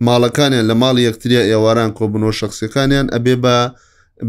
[0.07, 3.35] ماڵەکانیان لە ماڵی یەکتریا ئێواران کۆبنەوە شخصیەکانیان ئەبێ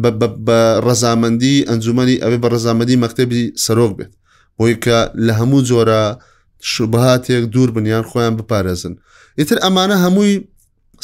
[0.01, 4.11] بە بە ڕەزامەندی ئەنجومی ئەوێ بە ڕەزامەندی مەکتتەبی سەرۆک بێت
[4.57, 6.03] بۆی کە لە هەموو جۆرە
[6.73, 8.93] شوبهاتێک دوور بنیان خۆیان بپارێزن
[9.39, 10.35] ئیتر ئەمانە هەمووی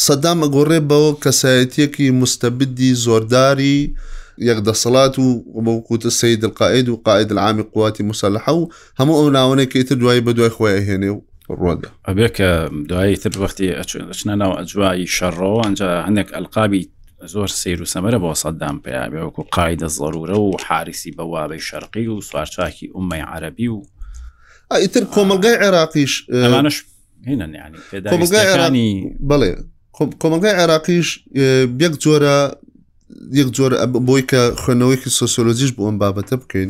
[0.07, 3.99] سەدام ئەگۆڕێ بەوە کەسایەتیەکی مستەبدی زۆرداری و
[4.39, 8.67] یەکدەسەڵات و بەوکوتە سید قائید و قائید العامی قواتی مسلح و
[8.99, 12.49] هەموو ئەو ناوانەیەکەی تر دوای بە دوای خۆی هێنێ و ڕۆدا ئەبێ کە
[12.89, 16.89] دوایی تر وەختی ئەچنە ناو ئەجوایی شەڕەوە ئەجا هەندێک ئەلقابی
[17.33, 22.21] زۆر سیر و سەمەرە بۆ سەددام پێیاێ وەکو قایدە زەرورە و حارسی بەوابەی شەرقی و
[22.21, 23.81] سوارچاکی ئومەی عربی و
[24.75, 26.77] ئیتر کۆمەلگای عێراقیش ئەمانش
[27.27, 27.51] هێنن
[27.93, 29.51] ینی بڵێ
[30.23, 31.09] کۆمەلگای عێراقیش
[31.83, 32.37] یەک جۆرە
[33.39, 33.71] یەک جۆر
[34.07, 36.69] بۆی کە خوێنەوەیکی سۆسیۆلۆژیش بۆ ئەم بابەتە بکەین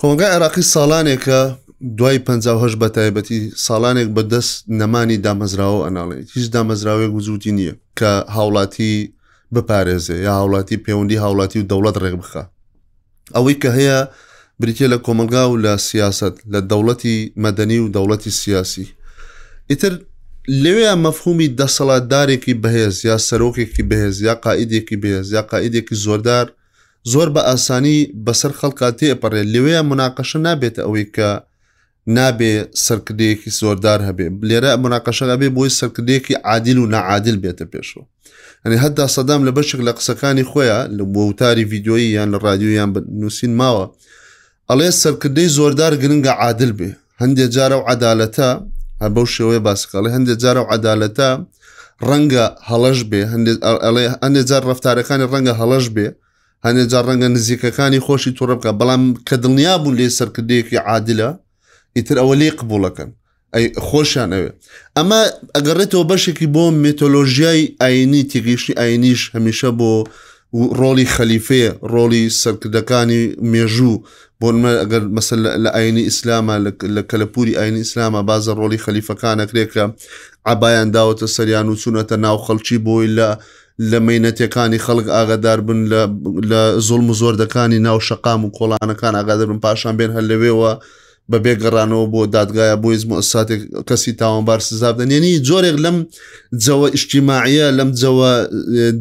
[0.00, 1.40] کۆنگای عراقی ساڵانێکە
[1.98, 8.92] دوای 1950 بە تایبەتی ساڵانێک بەدەست نەمانی دامەزراوە ئەناڵێت هیچ دامەزراوێک وجودی نییە کە هاوڵاتی
[9.54, 12.42] بپارێزێ یا هاوڵاتی پەیوەندی هاوڵاتی و دەوڵەت ڕێک بخە
[13.34, 13.98] ئەوەی کە هەیە
[14.62, 18.86] بریتە لە کۆمەلگا و لە سیاست لە دەوڵەتی مەدەنی و دەوڵەتی سیاسی
[19.70, 19.92] ئیتر
[20.64, 26.46] لەوێ مەفهومی دەسەڵاتدارێکی بەهێز یا سەرۆکێکی بەهێز یا قائیدێکی بێز یا قائیدێکی زۆردار
[27.12, 31.30] زۆر بە ئاسانی بەسەر خەڵکا تێپەڕێ لەوەیە مناقەشە نابێتە ئەوەی کە
[32.16, 38.04] نابێ سەرکردەیەکی زۆردار هەبێ لێرە مناقەشەدا بێ بۆی سەرکردەیەکی عادل و نعادل بێتە پێشەوە
[38.64, 43.52] ئەنی هەتا سەدام لە بەشێک لە قسەکانی خۆیان لە وتاری یددیۆیی یان لە رادیۆیان نووسین
[43.60, 43.84] ماوە
[44.70, 46.90] ئەڵێ سەرکردەی زۆردار گرنگە عادل بێ
[47.22, 48.50] هەندێک جارە و عدالەتە
[49.14, 51.30] بەو شێوەیە باسقاڵی هەندێک جارە و عدالەتە
[52.08, 53.22] ڕەنگە هەڵەش بێ
[54.24, 56.06] هەندێک جار ڕفتارەکانی ڕەنگە هەڵەش بێ
[56.64, 61.30] هەندێک جار ڕەنگە نزیکەکانی خۆشی تووڕە بکە بەڵام کە دڵنیا بوو لێ سەرکردەیەکی عادلە
[61.96, 63.10] ئیتر ئەوە لێ قبولەکەن
[63.54, 64.50] ئەی خۆشیان ئەوێ
[64.96, 65.20] ئەمە
[65.56, 69.92] ئەگەڕێتەوە بەشێکی بۆ مێتۆلۆژیای ئاینی تێگەیشتی ئاینیش هەمیشە بۆ
[70.80, 73.96] ڕۆلی خەلیفەیە ڕۆلی سەرکردەکانی مێژوو
[74.42, 76.54] بۆنمە ئەگەر مەسل لە ئاینی ئیسلامە
[76.96, 79.84] لە کەلەپوری ئاینی ئیسلامە بازە ڕۆلی خەلیفەکانە کرێکە
[80.48, 83.28] ئابایان داوەتە سەریان و چونەتە ناو خەڵکی بۆی لە
[83.90, 85.80] لە مینەتەکانی خەڵک ئاگادار بن
[86.50, 90.72] لە زۆڵ و زۆردەکانی ناو شقام و کۆڵانەکان ئاگادار بن پاشان بێن هەر لەوێەوە
[91.30, 95.96] بە بێگەڕانەوە بۆ دادگایە بۆ زم ئەساتێک کەسی تاوانبار سزابدەنێنی جۆرێک لەم
[96.64, 98.32] جەوە ئیشتیماعیە لەم جەوە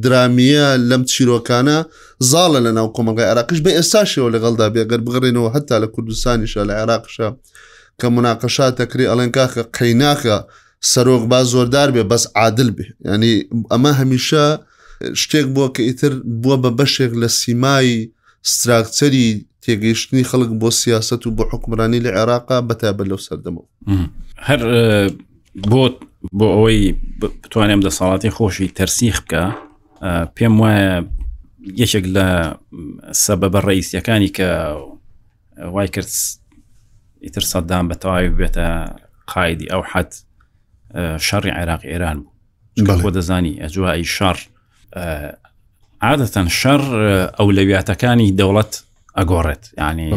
[0.04, 1.78] درامیە لەم چیرۆکانە
[2.32, 7.28] زاڵە لە ناو کۆمەگای عراقش بە ئێستاشەوە لەگەڵدا بێگەر بگەڕێنەوە هەتا لە کوردستانیشە لە عێراقشە
[8.00, 10.38] کە مناقەشا تەکری ئەلەنکاکە قەیناکە
[10.92, 13.36] سەرۆک با زۆردار بێ بەس عادل بێ ینی
[13.72, 14.46] ئەمە هەمیشە
[15.22, 17.98] شتێک بووە کە ئیتر بووە بە بەشێک لە سیمایی
[18.52, 19.30] ستراکچەری
[19.63, 23.65] تێگەیشتنی خەڵک بۆ سیاست و بۆ حکمرانی لە عێراقا بەتابە لەو سەردەمەوە
[24.48, 24.60] هەر
[25.72, 25.84] بۆ
[26.39, 26.82] بۆ ئەوەی
[27.43, 29.43] بتوانێم دەساڵاتی خۆشی تەرسیخ بکە
[30.36, 30.93] پێم وایە
[31.82, 32.28] یەکێک لە
[33.26, 34.50] سەبە بە ڕئیسیەکانی کە
[35.74, 36.12] وای کرد
[37.26, 38.67] ئیتر سەددان بەتەواوی بێتە
[39.34, 40.12] قایدی ئەو حەت
[41.28, 42.17] شەڕی عێراق ئێران
[42.88, 44.38] بوو بۆ دەزانی ئەجوایی شەڕ
[46.06, 46.82] عادەتەن شەڕ
[47.38, 48.74] ئەو لەویاتەکانی دەوڵەت
[49.17, 50.12] ئەگۆڕێت ینی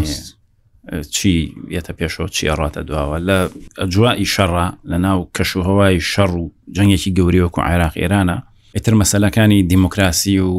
[1.15, 1.33] چی
[1.77, 3.39] یەتە پێشەوە چی ئەڕاتە دواوە لە
[3.81, 4.51] ئەجووائی شەڕ
[4.91, 6.45] لە ناو کەش و هەوای شەڕ و
[6.77, 8.39] جەنگێکی گەوریوەکو عێراق ئێرانە
[8.77, 10.53] ئیتر مەسلەکانی دیموکراسی و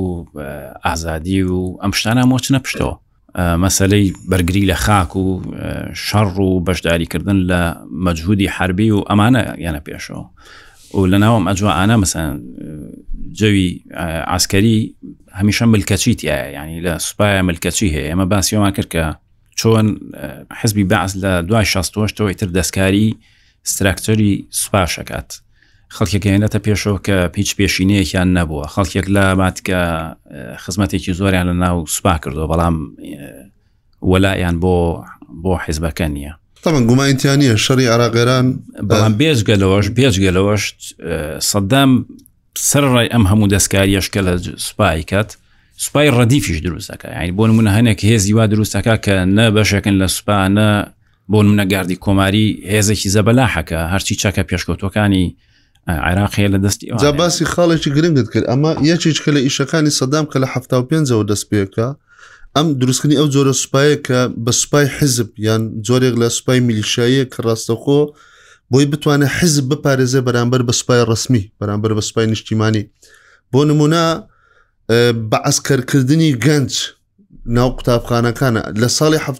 [0.85, 2.95] ئازادی و ئەم شتانە مۆچنە پشتەوە
[3.65, 5.27] مەسلەی بەرگری لە خاک و
[6.07, 7.61] شەڕ و بەشداریکردن لە
[8.05, 10.25] مەجهودی حربی و ئەمانە یانە پێشەوە
[10.95, 12.33] و لە ناوم ئەجووانە مەسەن
[13.33, 13.83] جەوی
[14.31, 14.93] ئاسکەری
[15.39, 19.05] هەمیشە ملکەچیت ینی لە سوپایە ملکەچی هەیە ئەمە باسیۆمان کرد کە
[19.59, 19.87] چۆن
[20.61, 23.07] حزبی باعز لە دوای 16ەوەی تر دەستکاری
[23.71, 25.29] ستراکتۆری سوپاشەکات
[25.95, 29.81] خەڵکێکێنێتە پێشەوە کە پیچ پێشینەیەکیان نەبووە خەڵکێک لە ماتکە
[30.63, 32.75] خزمەتێکی زۆریان لە ناو سوپا کردو بەڵام
[34.11, 34.75] وەلایان بۆ
[35.43, 36.33] بۆ حیزبەکە نییە
[36.65, 38.45] تەمە گومانتیانە شەری عراغێران
[38.89, 40.63] بەڵام بێزگەلەوەش بێزگەلەوەش
[41.49, 41.91] سەدام
[42.59, 44.33] سەرڕای ئەم هەموو دەستکاریشکە لە
[44.65, 45.37] سوپای کات
[45.77, 50.71] سوپای ڕدیفیش دروستەکە یعنی بۆن منە هەنێک هێزی وا دروستەکە کە نە بەشێکن لە سوپانە
[51.31, 55.35] بۆن منە گاردی کۆماری هێزێکی زەبەلاحەکە هەرچی چاکە پێشکەوتەکانی
[55.87, 60.47] عراقی لە دەستی جا باسی خاڵێکی گرنگت کرد ئەمە یەکێککە لە ئیشەکانی سەدام کە لە
[60.53, 61.87] ه5ەوە دەست پێەکە
[62.55, 67.39] ئەم دروستکردنی ئەو جۆرە سوپایە کە بە سوپای حزب یان جۆرێک لە سوپای میلیشاییە کە
[67.47, 67.99] ڕاستەخۆ
[68.73, 72.83] بۆی بتوانێت حزب بپارێزە بەرامبەر بە سوپای ڕسمی بەرامبەر بە سوپای نیشتیمانی
[73.51, 74.05] بۆ نمونە
[75.31, 76.71] بە ئەسکەرکردنی گەنج
[77.57, 79.37] ناو قوتابخانەکانە لە ساڵی ه5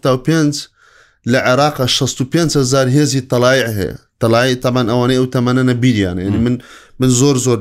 [1.31, 6.55] لە عێراقا 65هزار هێزی تەلای هەیە تەلای تامان ئەوانەی ئەو تەمانە نەبیریان ینی من
[6.99, 7.59] من زۆر زۆر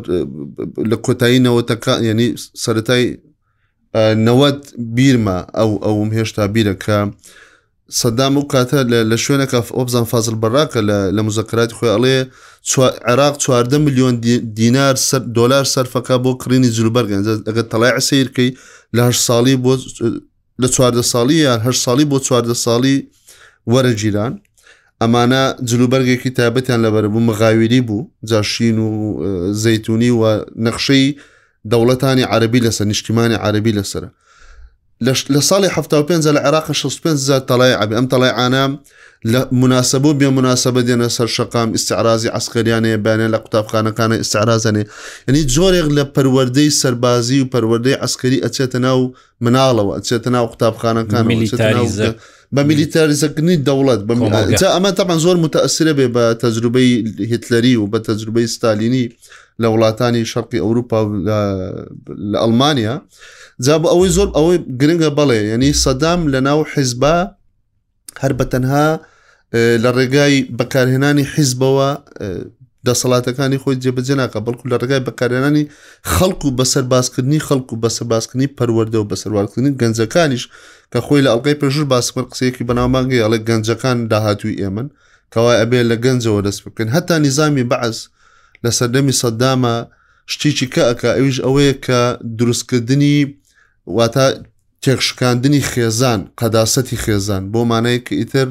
[0.91, 2.29] لە کۆتاییەوەتەکە ینی
[2.65, 3.05] سەتای
[4.27, 4.61] نەوەت
[4.97, 6.99] بیرمە ئەو ئەوم هێشتا بیرەکە
[8.01, 10.81] سەدام و کاتە لە شوێنێکە ئۆبزان فازل بەڕاکە
[11.17, 12.17] لە مزەکراتی خۆی ئەڵێ
[13.11, 14.15] عێراق چواردە میلیۆن
[14.59, 14.95] دینار
[15.39, 18.51] دلار سەرفەکە بۆ کڕینی جلوبەرگەن ئەگە تەلای عسیرکەی
[18.97, 19.73] لە هەر ساڵی بۆ
[20.63, 22.97] لە چواردە ساڵی یان هەر ساڵی بۆ چواردە ساڵی
[23.73, 24.33] وەرە جیران
[25.03, 28.91] ئەمانە جلوبەرگێکی تابەتیان لەبەر بوو مغاویری بوو جاشین و
[29.65, 30.23] زەتونی و
[30.65, 31.07] نەخشەی
[31.71, 34.09] دەوڵەتانی عربی لەسەر نیشتیمانی عربی لەسرە
[35.07, 38.79] لە ساڵی ه لە عێراق 65 تەڵای عبی ئەم تەڵای ئاام
[39.27, 44.85] لە مناسبوو بێ مناسبە دێنە سەر شقام استعرازی عسکەریانەیە بانێ لە قوتابخانەکانە استعرازانێ
[45.29, 49.01] ینی جۆرێک لە پەروەردەی سەربازی و پەروەردەی ئەسکەری ئەچێتە ناو
[49.45, 51.25] مناڵەوە ئەچێتە ناو قوتابخانەکان
[52.57, 54.01] بە میلیتاریزەکننی دەوڵەت
[54.75, 56.89] ئەمە تاپان زۆر متەسرە بێ بە تەجروبەی
[57.33, 59.05] هیتلەری و بە تەجروبەی ستالینی
[59.63, 61.39] لە وڵاتانی شەرقی ئەوروپا لە
[62.43, 62.95] ئەلمانیا.
[63.65, 67.17] جا بە ئەوەی زۆر ئەوەی گرنگە بەڵێ ینی سەدام لە ناو حیزبا
[68.23, 68.89] هەر بەتەنها
[69.85, 71.89] لە ڕێگای بەکارهێنانی حیزبەوە
[72.87, 75.65] دەسەڵاتەکانی خۆی جێبەجێناکە بەڵکو لە ڕێگای بەکارێنانی
[76.15, 80.45] خەڵکو و بەسەر باسکردنی خەڵکو بەسەر باسکردنی پەروەەردە و بەسەروارکردنی گەنجەکانیش
[80.93, 84.89] کە خۆی لە ئەڵلقی پێژور باسمەر قسەیەکی بەناومانگەی ئەڵێ گەنجەکان داهاتوی ئێمن
[85.33, 87.97] کەوای ئەبێ لە گەنجەوە دەست بکەن هەتا نیزامی بەعز
[88.65, 89.75] لە سەردەمی سەدامە
[90.33, 92.01] شتێکی کە ئەکە ئەویش ئەوەیە کە
[92.39, 93.15] دروستکردنی
[93.87, 94.27] واتە
[94.83, 98.49] تێخشکاندنی خێزان قەداسەتی خێزان بۆ مانەیەکە ئیتر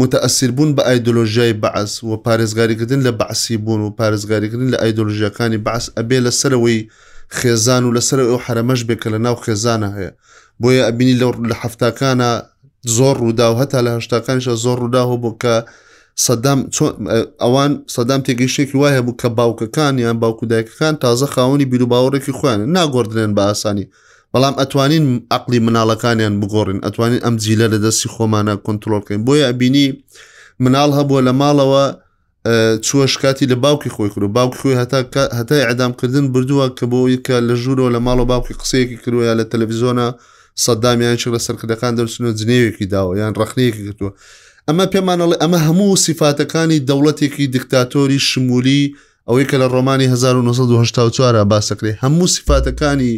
[0.00, 5.84] متەئسیر بوون بە ئایدۆلۆژیای بەعس و پارێزگاریکردن لە بەعسی بوون و پارێزگاریکردن لە ئایدۆلژیەکانی بەعس
[5.98, 6.80] ئەبێ لەسەرەوەی
[7.40, 10.10] خێزان و لەسەر ئەو حرەمەش بێکە لە ناو خێزانە هەیە
[10.60, 11.26] بۆیە ئەبینی لە
[11.62, 12.30] حفتەکانە
[12.96, 15.54] زۆر ڕوودا و هەتا لە هشتاکانیشە زۆر ڕووداهۆ بۆ کە
[16.26, 16.58] سەدام
[17.44, 23.40] ئەوان سەدام تێگەیشتێکی وای هەبوو کە باوکەکان یان باوکودایکەکان تازە خاوەنی بیرروباوەڕێکی خویان ناگۆدرێن بە
[23.48, 23.86] ئاسانی
[24.34, 29.86] بەڵام ئەتوانین عقلی مناڵەکانیان بگۆڕین ئەتوانین ئەم جیلە لە دەستی خۆمانە کنتترۆلکەین بۆیە ئەبینی
[30.64, 31.84] مناڵ هەبووە لە ماڵەوە
[32.86, 34.98] چوە شکاتی لە باوکی خۆی کرد و باوک خۆی هەتا
[35.38, 40.06] هەتای ئەدامکردن بردووە کە بۆ یکە لە ژوورەوە لە ماڵەوە باوکی قسەیەکی کردوە لە تەلەڤیزۆنە
[40.64, 44.10] سەدامیان چ لە سەرکردەکان دەرسنە جنێوێکی داوە یان ڕخنەیەکی کردووە
[44.68, 48.82] ئەمە پێمانەڵێ ئەمە هەموو سیفاتەکانی دەوڵەتێکی دیکتاتۆری شمولی
[49.28, 53.12] ئەوەی کە لە ڕۆمانی 1970 باسەکری هەموو سیفاتەکانی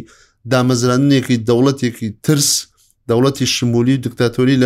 [0.51, 2.67] دامەزرانێکی دەوڵەتێکی ترس
[3.11, 4.57] دەوڵەتی شمولی دکتاتۆری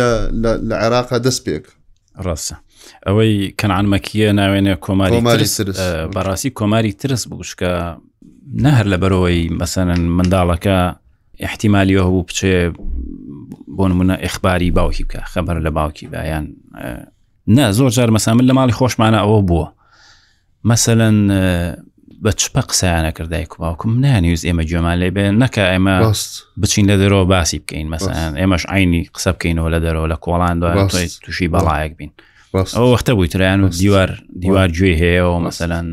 [0.70, 1.64] لە عێراقا دەست پێک
[2.24, 2.54] ڕاستە
[3.06, 5.20] ئەوەی کەنعمەکیە ناوێنێ کۆماری
[6.16, 7.72] بەڕاستی کۆماری ترس بوشکە
[8.64, 10.76] نەهر لە بەرەوەی مەسەن منداڵەکە
[11.46, 12.54] احتیممالیەوە هەبوو بچێ
[13.76, 16.46] بۆ نمونە ئەخباری باوکی بکە خەبەر لە باوکی بایان
[17.46, 19.66] نه زۆر جار مەسامل لە ماڵی خۆشمانە ئەوە بووە
[20.64, 21.16] مثلەن
[22.24, 26.12] بە چپە قسەیانە کردای کوواکم نانیوز ئێمە جێمان لێ بێن نەکە ئێمە
[26.60, 30.56] بچین لە دەرەوە باسی بکەین مەسەن ئێمەش عینی قسە بکەینەوە لە دەرەوە لە کۆڵان
[31.24, 32.10] تووشی بەڵایەک بین
[32.54, 34.10] ئەو وەختە بوویترایان و دیوار
[34.42, 35.86] دیوار گوێ هەیەەوە مەسەلاەن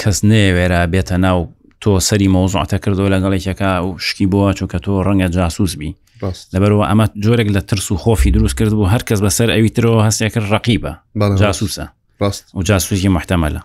[0.00, 1.48] کەس نێوێرا بێتە ناو
[1.82, 5.94] تۆ سەری مۆزعاتە کردو لەگەڵێکەکە و شکی بووە چونکە تۆ ڕەنگە جاسووس بی
[6.54, 10.46] لەبەرەوە ئەمە جۆرێک لە ترس و خۆفی دروست کرد بوو هەرکەس بەسەر ئەوی ترەوە هەستێکرد
[10.54, 10.92] ڕقیبە
[11.42, 11.86] جاسووسە
[12.54, 13.62] و جاسووسی محتەمەلە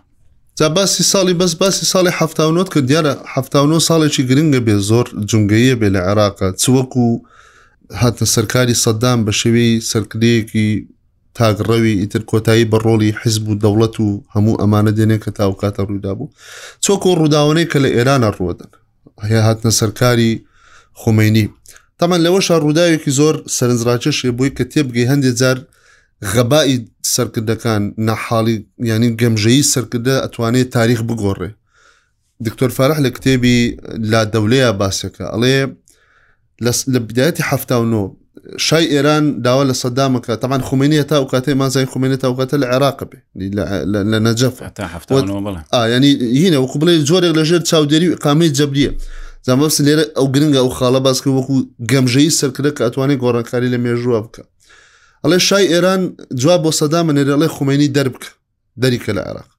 [0.60, 5.76] جا باسی ساڵی بەس باسی ساڵی هەفتاوت کە دیارە هەفتاو ساڵێکی گرنگە بێ زۆر جنگەیە
[5.82, 7.06] بێ لە عێراقا چوەکو
[8.02, 10.68] هاتە سەرکاری سەددام بە شێوەی سەرکرەیەکی
[11.38, 16.13] تاگڕەوی ئیتر کۆتایی بە ڕۆڵی حیزب و دەوڵەت و هەموو ئەمانە دێنێ کە تاوکاتە ڕوودا
[16.18, 16.32] بوو
[16.84, 18.72] چۆکۆ ڕووداوانەی کە لە ئێرانە ڕوەدن
[19.24, 20.32] هەیە هاتنە سەرکاری
[21.02, 21.46] خمینی
[22.00, 25.58] تەمان لەوەش ڕووداوێکی زۆر سەرنجڕاکەشێ بووی کە تێبگەی هەندێک جار
[26.32, 26.78] غەبایی
[27.16, 28.56] سەرکردەکان نەحاڵی
[28.90, 31.50] ینی گەمژەیی سەرکردە ئەتوانێت تاریخ بگۆڕێ
[32.46, 33.58] دکتۆر فارح لە کتێبی
[34.12, 35.60] لا دەولەیە باسەکە ئەڵێ
[36.64, 38.04] لە بدایەتی هەفتاونۆ
[38.66, 43.00] شای ئێران داوا لە سەدامەکە تامان خومێنە تا و کاتێ مازای خومێنێت تاوکاتە لە عێراق
[43.10, 43.20] بێ
[44.12, 44.56] لە نەجەف
[45.96, 46.12] ینی
[46.44, 48.92] هینە وەکو بڵێ جۆرێک لەژێر چاودێری قامی جەبریە
[49.48, 51.56] زانمەس لێرە ئەو گرنگە ئەو خاڵە باسکە وەکو
[51.92, 54.44] گەمژەی سەرکرە کە ئەتوانێت گۆڕانکاری لە مێژوە بکە
[55.26, 56.02] ئەڵێ شای ئێران
[56.42, 58.30] جواب بۆ سەدامە نێرەڵێ خومێنی دەربکە
[58.84, 59.50] دەریکە لە عێراق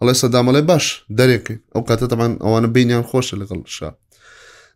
[0.00, 0.84] ئەڵێ سەدامەڵێ باش
[1.18, 3.90] دەرێکی ئەو کاتەتەمان ئەوانە بینیان خۆشە لەگەڵ شا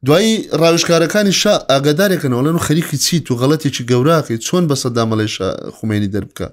[0.06, 5.34] دوایی ڕاوشکارەکانی شا ئاگادارێکنەوە لەن و خەریکی چیت و غەڵەتێکی گەوراقی چۆن بە سەدامەڵێش
[5.76, 6.46] خومێنی دەربکە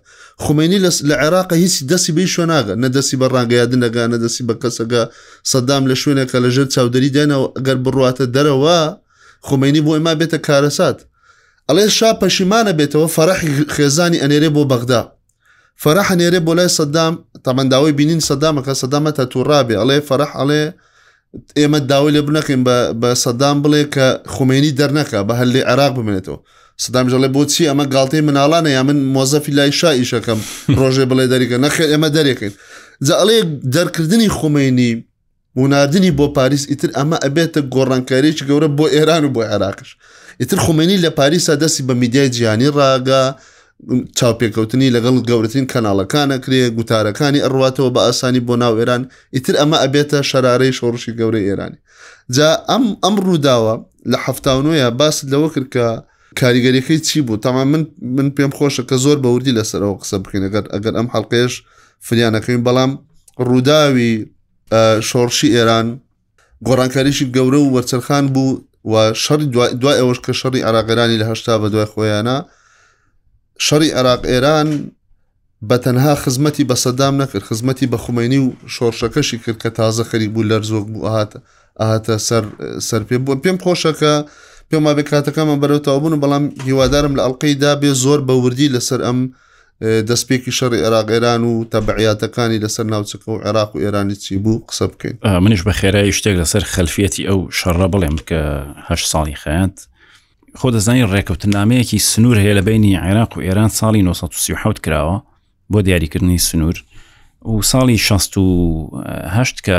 [0.44, 5.04] خومێنی لە عێراق هیچی دەسی بی شوێناگە نەدەسی بە ڕانگەیادنەگە نەدەسی بە کەسەگە
[5.52, 8.80] سەدام لە شوێنێکە لەژێر چاودری دێنەوە ئەگەر بڕاتە دەرەوە
[9.48, 11.00] خومێنی بۆ ئێمە بێتە کارەسات
[11.72, 15.02] ئەڵێ شا پەشیمانە بێتەوە فەرەحی خێزانی ئەنێرێ بۆ بەغدا
[15.84, 17.14] فەرەح هەنێرێ بۆ لای سەدام
[17.46, 20.62] تەمەنداوی بینین سەدامەکە سەدامەتە تووڕابێ ئەڵێ فەرەح ئەڵێ
[21.60, 22.62] ئێمە داوای لێ بنەکەین
[23.02, 26.38] بە سەدام بڵێ کە خومێنی دەرنەکە بە هەر لێ عراق بمێنێتەوە
[26.84, 30.40] سەدامژەڵێ بۆچی ئەمە گاڵتەی مناڵانە یا من مۆزەفی لای شائیشەکەم
[30.80, 32.54] ڕۆژێ بڵێ دەریکە نەخێ ئێمە دەرێکین
[33.08, 33.38] جە ئەڵێ
[33.76, 34.92] دەرکردنی خومێنی
[35.62, 39.90] وناردنی بۆ پاریس ئیتر ئەمە ئەبێتە گۆڕانکاریی گەورە بۆ ئێران و بۆ عێراقش
[40.40, 43.24] ئیتر خومێنی لە پاریسا دەستی بە میدیای جیانی ڕاگا
[44.20, 49.02] چاوپێکەوتنی لەگەڵ گەورەترین کەناڵەکانەکرێ گوتارەکانی ئەڕاتەوە بە ئاسانی بۆ ناو ئێران
[49.36, 51.80] ئیتر ئەمە ئەبێتە شەرارەی شۆڕشی گەورەی ئێرانی
[52.36, 53.76] جا ئەم ئەم ڕووداوە
[54.12, 55.88] لە حفتاونۆیە باس لەوە کرد کە
[56.40, 57.84] کاریگەریەکەی چی بوو تەما من
[58.18, 61.54] من پێم خۆشە کە زۆر بە وردی لەسەرەوە قسە بکەینەگەر ئەگەر ئەم حڵقێش
[62.08, 62.92] فریانەکەین بەڵام
[63.48, 64.12] ڕووداوی
[65.10, 65.88] شۆڕشی ئێران
[66.68, 69.42] گۆڕانکاریشی گەورە و وەرچەرخان بوو و شەڕ
[69.82, 72.38] دوای ئەوەش کە شەڕی عراقێرانی لە هەشتا بە دوای خۆیانە
[73.68, 74.70] شەڕی عراق ئێران
[75.70, 80.28] بە تەنها خزمەتی بە سەدام نەکرد خزمەتی بە خومێنی و شۆرشەکەشی کرد کە تازە خەری
[80.34, 81.40] بوو لەر زۆک بوو هاتە
[81.82, 82.44] ئاهاتە سەر
[82.90, 84.14] سەر پێ بوو پێم خۆشەکە
[84.70, 89.20] پێما بێ کاتەکەمە بەرەوتەوە بوون بەڵام هیوادارم لە ئەڵلقەیدا بێ زۆر بە وردی لەسەر ئەم
[89.82, 94.86] دەستپێکی شەڕی عێراق ئێران و تەبعیاتەکانی لەسەر ناوچەکە و عێراق و ئێرانی چی بوو قسە
[94.92, 99.76] بکەین منش بە خێرایی شتێک لەسەر خەلفەتی ئەو شەڕە بڵێم کەه ساڵی خەیات
[100.60, 105.18] خۆ دەزانین ڕێکەوتنامەیەکی سنوور هەیە لە بینی عێراق و ئێران ساڵی 1970 کراوە
[105.74, 106.84] بۆ دیاریکردنی سنوور
[107.42, 109.78] و ساڵی 1970 کە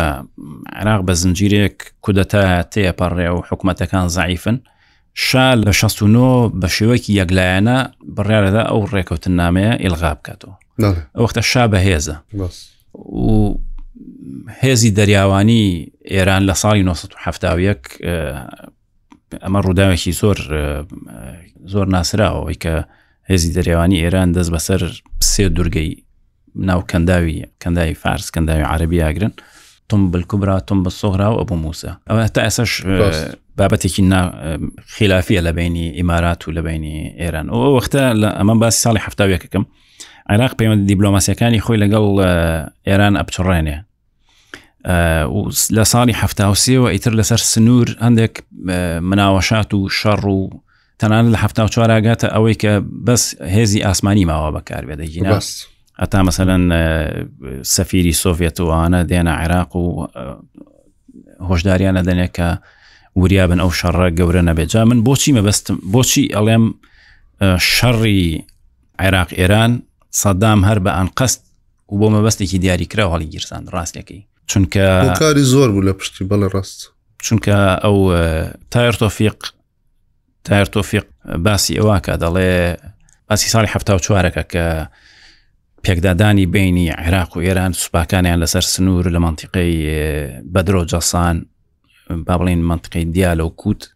[0.72, 4.58] عراق بە زنجیرێک کودەتا تێپەڕێ و حکوومەتەکان زعیفن
[5.20, 7.78] شال لە 16 بە شێوەیەکی یەکلایەنە
[8.18, 10.54] بڕیارەدا ئەو ڕێکوتن نامەیە ئلغا بکاتەوە
[11.18, 12.16] ئەوختە شا بە هێزە
[12.94, 13.54] و
[14.62, 17.78] هێزی دەریاوانی ئێران لە ساڵی 1970
[19.42, 20.38] ئەمە ڕووداوێکی زۆر
[21.72, 22.74] زۆر ناسراەوەی کە
[23.30, 24.80] هێزی دەریاوانی ئێران دەست بەسەر
[25.30, 26.02] سێ دوورگەی
[26.56, 29.32] ناو کەنداوی کەنداوی فارس کەنداوی عربی یاگرن
[29.88, 32.82] تم بلکوبرا تم بە سۆغرا و ئەبوو موسە ئەوە تا ئێسش
[33.58, 34.02] بابەتێکی
[34.96, 39.64] خلافیە لە بینی ئیمارات و لە بینی ئێران ئەو وەختە لە ئەمە باس ساڵی هەفتاوێکەکەم
[40.32, 42.06] عێراق پەیوەند دیبلۆماسیەکانی خۆی لەگەڵ
[42.88, 43.78] ئێران ئەپچڕێنێ
[45.76, 48.34] لە ساڵی هەفتاوسیەوە ئیتر لەسەر سنوور هەندێک
[49.10, 50.40] مناوەشات و شەڕ و
[51.00, 52.72] تەنان لە هەفتا و چوارراگاتە ئەوەی کە
[53.06, 55.38] بەس هێزی ئاسمانی ماوە بەکار بێدەگینا
[56.00, 56.62] ئەتا مەمثلەن
[57.74, 60.06] سەفیری سۆڤێتوانە دێنە عێراق و
[61.48, 62.48] هۆشداریانە دەنێکە
[63.20, 66.64] وریابن ئەو شەڕە گەورە نەبێجا من بۆچی مەبەستم بۆچی ئەڵێم
[67.68, 68.22] شەڕی
[69.02, 69.72] عێراق ئێران
[70.22, 71.40] سەدام هەر بە ئەن قەست
[71.88, 74.84] و بۆ مەبەستێکی دیاریکرا هەڵی گیرسان ڕاستەکەی چونکە
[75.22, 76.78] کاری زۆر بوو لە پشتی بەڵێ ڕاست
[77.24, 77.96] چونکە ئەو
[78.72, 79.36] تایر تۆفیق
[80.44, 81.04] تایر تۆفیق
[81.44, 82.52] باسی ئەوواکە دەڵێ
[83.30, 84.64] باسی ساڵی هەفتا و چوارەکە کە
[85.84, 89.72] پێکدادانی بینی عێراق و ئێران سوپاکانیان لەسەر سنوور لە منتیقی
[90.52, 91.36] بەدرۆ جەسان
[92.10, 93.90] با بڵێن منطقی دیالە و کووت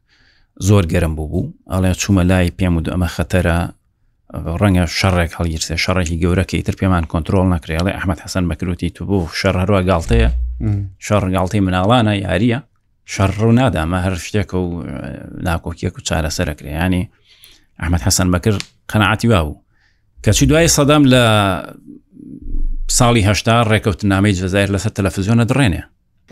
[0.63, 3.59] زۆر گەرم بوو بوو ئەڵێ چوومە لای پێم و ئەمە خەتەرە
[4.61, 9.55] ڕەنگە شەڕێک هەڵگیرسێ شەڕێکی گەورەکە ئیتر پێمان کۆنتترۆل نکرێڵێ ئەحمد حەسەن بەکروتی تو بوو شەڕ
[9.63, 10.31] هەروە گاڵتەیە
[11.07, 12.61] شەڕ گاڵتی مناڵانە یاریە
[13.13, 14.63] شەڕوو نادامە هەر شتێک و
[15.49, 17.03] ناکۆکیەک و چارەسەرەکرێیانی
[17.81, 19.63] ئەحمد حەسەن بەکرد قەنەعاتی وا بوو
[20.25, 21.23] کەچی دوای سەدام لە
[22.99, 25.83] ساڵی هەشتا ڕێکەوتنامەی جززایر لەسەر تەلەفزیۆنە درێنێ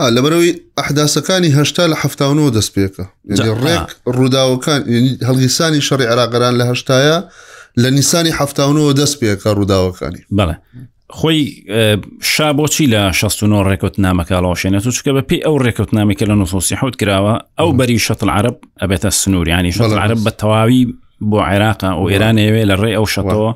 [0.09, 3.05] لەبەرەوەی ئەحداسەکانی هەشتا لە حفتانەوە دەست پێکە
[3.65, 4.81] ڕێک ڕووداوەکان
[5.29, 7.19] هەڵگیسانی شەڕی عراقەران لە هەشتایە
[7.83, 10.57] لە نیسانی حفتانەوە دەست پێکە ڕووداوەکانی بڵێ
[11.19, 11.41] خۆی
[12.33, 16.97] شا بۆچی لە 16 ڕێکوت نامەکەڵەوەشێنێت و چکە بە پێی ئەو ڕێکوت نامێکە لە 1970
[17.01, 20.83] کراوە ئەو بەری شەتل عرب ئەبێتە سنووریانی شەڵ عرب بە تەواوی
[21.31, 23.53] بۆ عێراقا و ئێرانەوێ لە ڕێ ئەو شەتەوە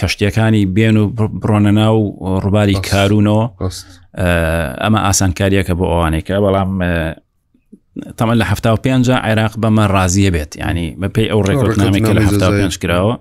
[0.00, 1.04] کەشتیەکانی بێن و
[1.42, 1.96] بڕۆنە ناو
[2.44, 3.44] ڕووباری کارونەوە
[4.82, 6.70] ئەمە ئاسانکاریەکە بۆ ئەوانێکە بەڵام
[8.18, 12.22] تەمە لە هەفتا و پێنج عێراق بەمە ڕازیە بێت ینی بە پێی ئەو ڕێکۆرتنامێکە لە
[12.28, 13.14] هەفتا پێنج کراوە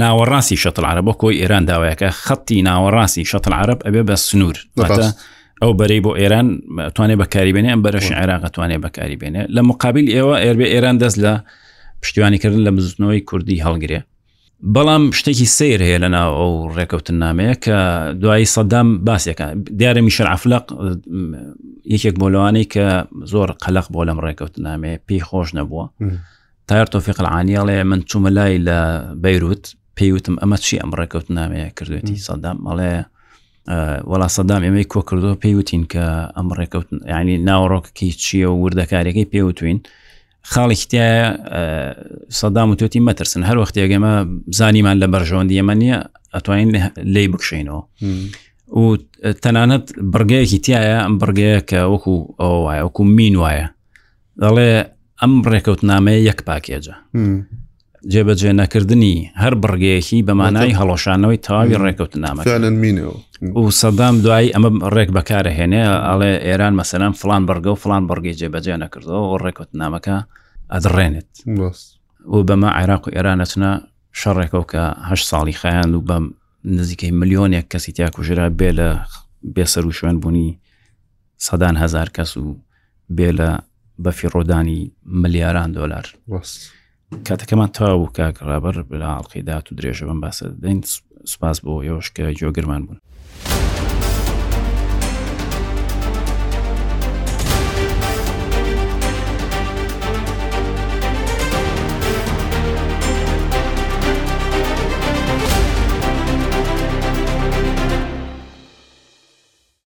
[0.00, 4.56] ناوەڕاستی شەتلعرب بۆ کۆی ئێران داوایەکە خەتی ناوەڕاستی شەتلعرب ئەبێ بە سنوور
[5.62, 6.46] ئەو بەرەی بۆ ئێران
[6.94, 11.32] توانێت بەکاریبێنێ ئەم بەرەش عێراق توانێت بەکاریبێنێ لە مقابل ئێوە ئێربێ ئێران دەست لە
[12.02, 14.00] پشتیوانیکردن لە بزنەوەی کوردی هەڵگرێ
[14.72, 17.76] بەڵام شتێکی سیر هەیە لە ناو ئەو ڕێکەوتن نامەیە کە
[18.22, 19.44] دوایی سەدام باسیەکە
[19.80, 20.64] دیارە میشل عفلق
[21.94, 22.86] یەکێک بۆلوانی کە
[23.32, 25.86] زۆر قەلق بۆ لەم ڕێکەوت نامێ پێی خۆش نەبووە
[26.68, 28.78] تایر تۆفیق العانیڵێ من چوومە لای لە
[29.24, 29.64] بەیروت
[29.98, 32.94] پێیوتم ئەمە چی ئەم ڕێکەوت نامەیە کردوێتی سەدام مەڵێ
[34.10, 36.04] وڵا سەدام ئێمەی کۆ کردەوە پێیوتین کە
[36.36, 39.80] ئەم ڕێکەوت ینی ناوەڕۆککی چییە و وردەکارێکی پێوتوین.
[40.52, 41.22] خاڵێکی تایە
[42.38, 44.12] سەدام و تۆتی مەترسن هەر وەختێگەمە
[44.58, 45.98] زانیمان لە بەرژەوەندی ئەمە نیە
[46.34, 46.70] ئەتوانین
[47.14, 47.82] لی بکشینەوە
[48.80, 48.84] و
[49.42, 53.66] تەنانەت بڕگەیەکی تایە ئەم بڕگەیە کە وەکو ئەو وایە وەکو مین وایە
[54.42, 54.70] دەڵێ
[55.20, 56.94] ئەم ڕێکەوتنامەیە یەک پاکێجە
[58.12, 63.14] جێبەجێ نەکردنی هەر بڕگەیەکی بەمانای هەڵۆشانەوەی تەواوی ڕێکەوت نامەکانن مینەوە
[63.64, 68.76] و سەدام دوای ئەمە ڕێک بەکارەهێنێ ئەڵێ ئێران مەسەلام فلان بەرگە و فلان بەرگی جێبەجێ
[68.84, 70.16] نەکردەوە و ڕێکوت نامەکە
[70.72, 71.30] ئەدڕێنێت
[72.34, 73.70] و بەمە عێراق و ئێرانەتونە
[74.20, 74.84] شەڕێکەوە کەه
[75.30, 76.24] ساڵی خیان و بەم
[76.78, 78.90] نزیکەی ملیۆنێک کەسی تیا کوژرا بێ لە
[79.54, 80.48] بێسەر و شوێن بوونی
[81.46, 82.44] سەدان هزار کەس و
[83.16, 83.50] بێ لە
[84.04, 84.80] بەفیڕۆدانی
[85.22, 86.60] ملیاران دۆلار وەست
[87.28, 90.78] کاتەکەمان تاو و کاکڕابەر بلا ئەڵقیدات و درێژە بم باسە دەین
[91.32, 92.98] سوپاس بۆ یۆشکە جۆگرمان بوون